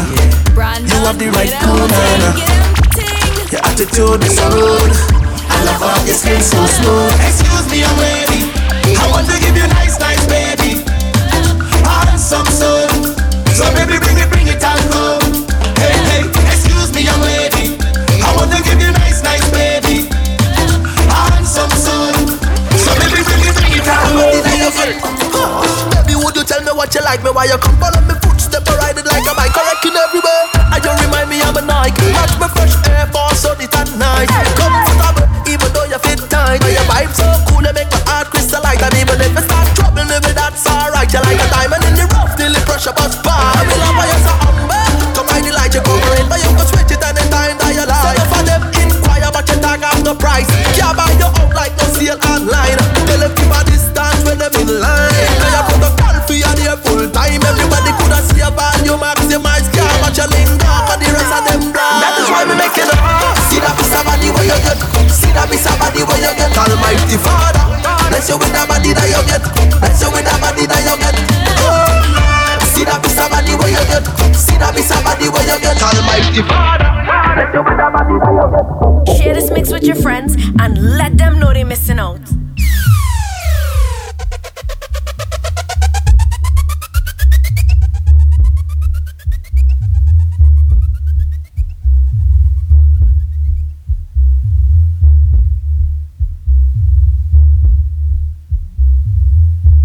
You 0.82 0.98
have 1.06 1.18
the 1.18 1.30
right 1.30 1.54
ooh 1.62 1.86
na. 1.88 2.34
Your 3.50 3.62
attitude 3.64 4.24
is 4.24 4.36
so 4.36 4.48
rude. 4.50 4.94
I 5.48 5.64
love 5.64 5.82
off 5.82 6.06
your 6.06 6.16
skin, 6.16 6.40
so 6.40 6.58
smooth. 6.66 7.12
Excuse 7.22 7.70
me, 7.70 7.80
young 7.80 7.98
lady. 7.98 8.50
I 8.98 9.06
want 9.10 9.28
to 9.30 9.38
give 9.38 9.56
you 9.56 9.66
nice, 9.68 9.98
nice 10.00 10.24
baby. 10.26 10.82
Handsome 11.84 12.46
son. 12.46 12.91
So 13.62 13.70
baby, 13.78 13.96
bring 14.02 14.18
it, 14.18 14.26
bring 14.26 14.48
it 14.50 14.58
and 14.58 14.82
come. 14.90 15.22
Hey, 15.78 15.94
hey. 16.10 16.22
Excuse 16.50 16.90
me, 16.90 17.06
young 17.06 17.22
lady. 17.22 17.78
I 18.18 18.34
want 18.34 18.50
to 18.50 18.58
give 18.66 18.82
you 18.82 18.90
nice, 18.90 19.22
nice 19.22 19.46
baby. 19.54 20.10
Ah, 21.06 21.30
Handsome 21.38 21.70
son. 21.70 22.14
So 22.74 22.90
baby, 22.98 23.22
bring 23.22 23.42
it, 23.46 23.54
bring 23.54 23.74
it 23.78 23.86
and 23.86 24.98
come. 25.30 25.62
Baby, 25.94 26.14
would 26.18 26.34
you 26.34 26.42
tell 26.44 26.62
me 26.66 26.72
what 26.74 26.90
you 26.94 27.02
like 27.06 27.22
me? 27.22 27.30
Why 27.30 27.46
you 27.46 27.58
come 27.62 27.78
follow 27.78 28.02
me 28.02 28.18
footstep 28.26 28.66
or 28.66 28.74
ride 28.82 28.98
it 28.98 29.06
like 29.06 29.22
a 29.30 29.34
bike? 29.38 29.54
Correcting 29.54 29.94
everywhere. 29.94 30.44
And 30.74 30.82
you 30.82 30.92
remind 31.06 31.30
me 31.30 31.38
I'm 31.42 31.54
a 31.54 31.62
Nike. 31.62 32.10
Match 32.10 32.34
me 32.42 32.48
fresh 32.50 32.74
air 32.90 33.06
force 33.14 33.46
on 33.46 33.60
it 33.62 33.70
at 33.78 33.86
night. 33.94 34.26
Comfortable, 34.58 35.26
even 35.46 35.70
though 35.70 35.86
you 35.86 36.02
fit 36.02 36.18
tight. 36.26 36.58
But 36.66 36.74
your 36.74 36.86
vibe 36.90 37.14
so 37.14 37.30
cool, 37.46 37.62
you 37.62 37.70
make 37.78 37.90
my 37.94 38.02
heart 38.10 38.26
crystalline. 38.34 38.82
And 38.82 38.94
even 38.98 39.22
if 39.22 39.38
I 39.38 39.42
start 39.46 39.68
trouble, 39.78 40.02
maybe 40.10 40.34
that's 40.34 40.66
alright. 40.66 41.06
You 41.12 41.22
like 41.22 41.38
a 41.38 41.46
diamond 41.54 41.84
in 41.86 41.94
the 41.94 42.06
rough, 42.16 42.34
till 42.34 42.50
the 42.50 42.60
pressure 42.66 42.94
bust 42.96 43.22
bar. 43.22 43.41
You 50.12 50.18
the 50.18 50.20
price. 50.20 50.48
Can't 50.76 50.96
buy 50.96 51.08
you 51.16 51.24
out 51.24 51.54
like 51.56 51.72
no 51.80 51.86
sale 51.96 52.20
online. 52.28 52.76
Tell 53.08 53.20
them 53.20 53.32
keep 53.32 53.48
a 53.48 53.60
distance 53.64 54.20
when 54.24 54.36
them 54.38 54.52
in 54.60 54.68
line. 54.80 55.12
Now 55.40 55.48
you 55.48 55.62
protocol 55.72 56.16
for 56.28 56.36
you 56.36 56.52
there 56.60 56.76
full 56.76 57.08
time. 57.08 57.40
Everybody 57.40 57.92
could 57.96 58.12
have 58.12 58.26
see 58.28 58.44
a 58.44 58.50
value 58.52 58.96
maximize. 59.00 59.66
Can't 59.72 59.96
watch 60.04 60.18
your 60.20 60.28
linger, 60.28 60.76
but 60.84 61.00
the 61.00 61.08
rest 61.08 61.32
of 61.32 61.42
them 61.48 61.72
blind. 61.72 62.00
That 62.04 62.14
is 62.20 62.28
why 62.28 62.44
we 62.44 62.54
make 62.60 62.76
it 62.76 62.88
up. 62.92 63.00
See 63.48 63.60
that 63.60 63.72
piece 63.78 63.94
of 63.96 64.04
body 64.04 64.28
where 64.28 64.44
you 64.44 64.58
get. 64.60 64.78
See 65.08 65.32
that 65.32 65.46
piece 65.48 65.66
of 65.66 65.76
body 65.80 66.02
where 66.04 66.20
you 66.20 66.32
get. 66.36 66.52
Almighty 66.52 67.16
Father, 67.16 67.64
bless 68.12 68.28
you 68.28 68.36
with 68.36 68.52
that 68.52 68.68
body 68.68 68.92
that 68.92 69.08
you 69.08 69.22
get. 69.24 69.42
Bless 69.80 70.02
you 70.02 70.10
with 70.12 70.26
that 70.28 70.38
body 70.40 70.64
that 70.68 70.82
you 70.84 70.96
get. 71.00 71.16
Oh, 71.64 72.60
see 72.74 72.84
that 72.84 73.00
piece 73.00 73.16
of 73.16 73.32
body 73.32 73.54
where 73.56 73.72
you 73.72 73.84
get. 73.88 74.04
See 74.36 74.58
that 74.60 74.76
piece 74.76 74.92
of 74.92 75.00
body 75.04 75.28
where 75.32 75.46
you 75.46 75.56
get. 75.62 75.78
Almighty 75.80 76.42
Father, 76.44 77.01
Share 77.52 79.34
this 79.34 79.50
mix 79.50 79.70
with 79.70 79.84
your 79.84 79.96
friends 79.96 80.36
and 80.58 80.96
let 80.96 81.18
them 81.18 81.38
know 81.38 81.52
they're 81.52 81.66
missing 81.66 81.98
out. 81.98 82.20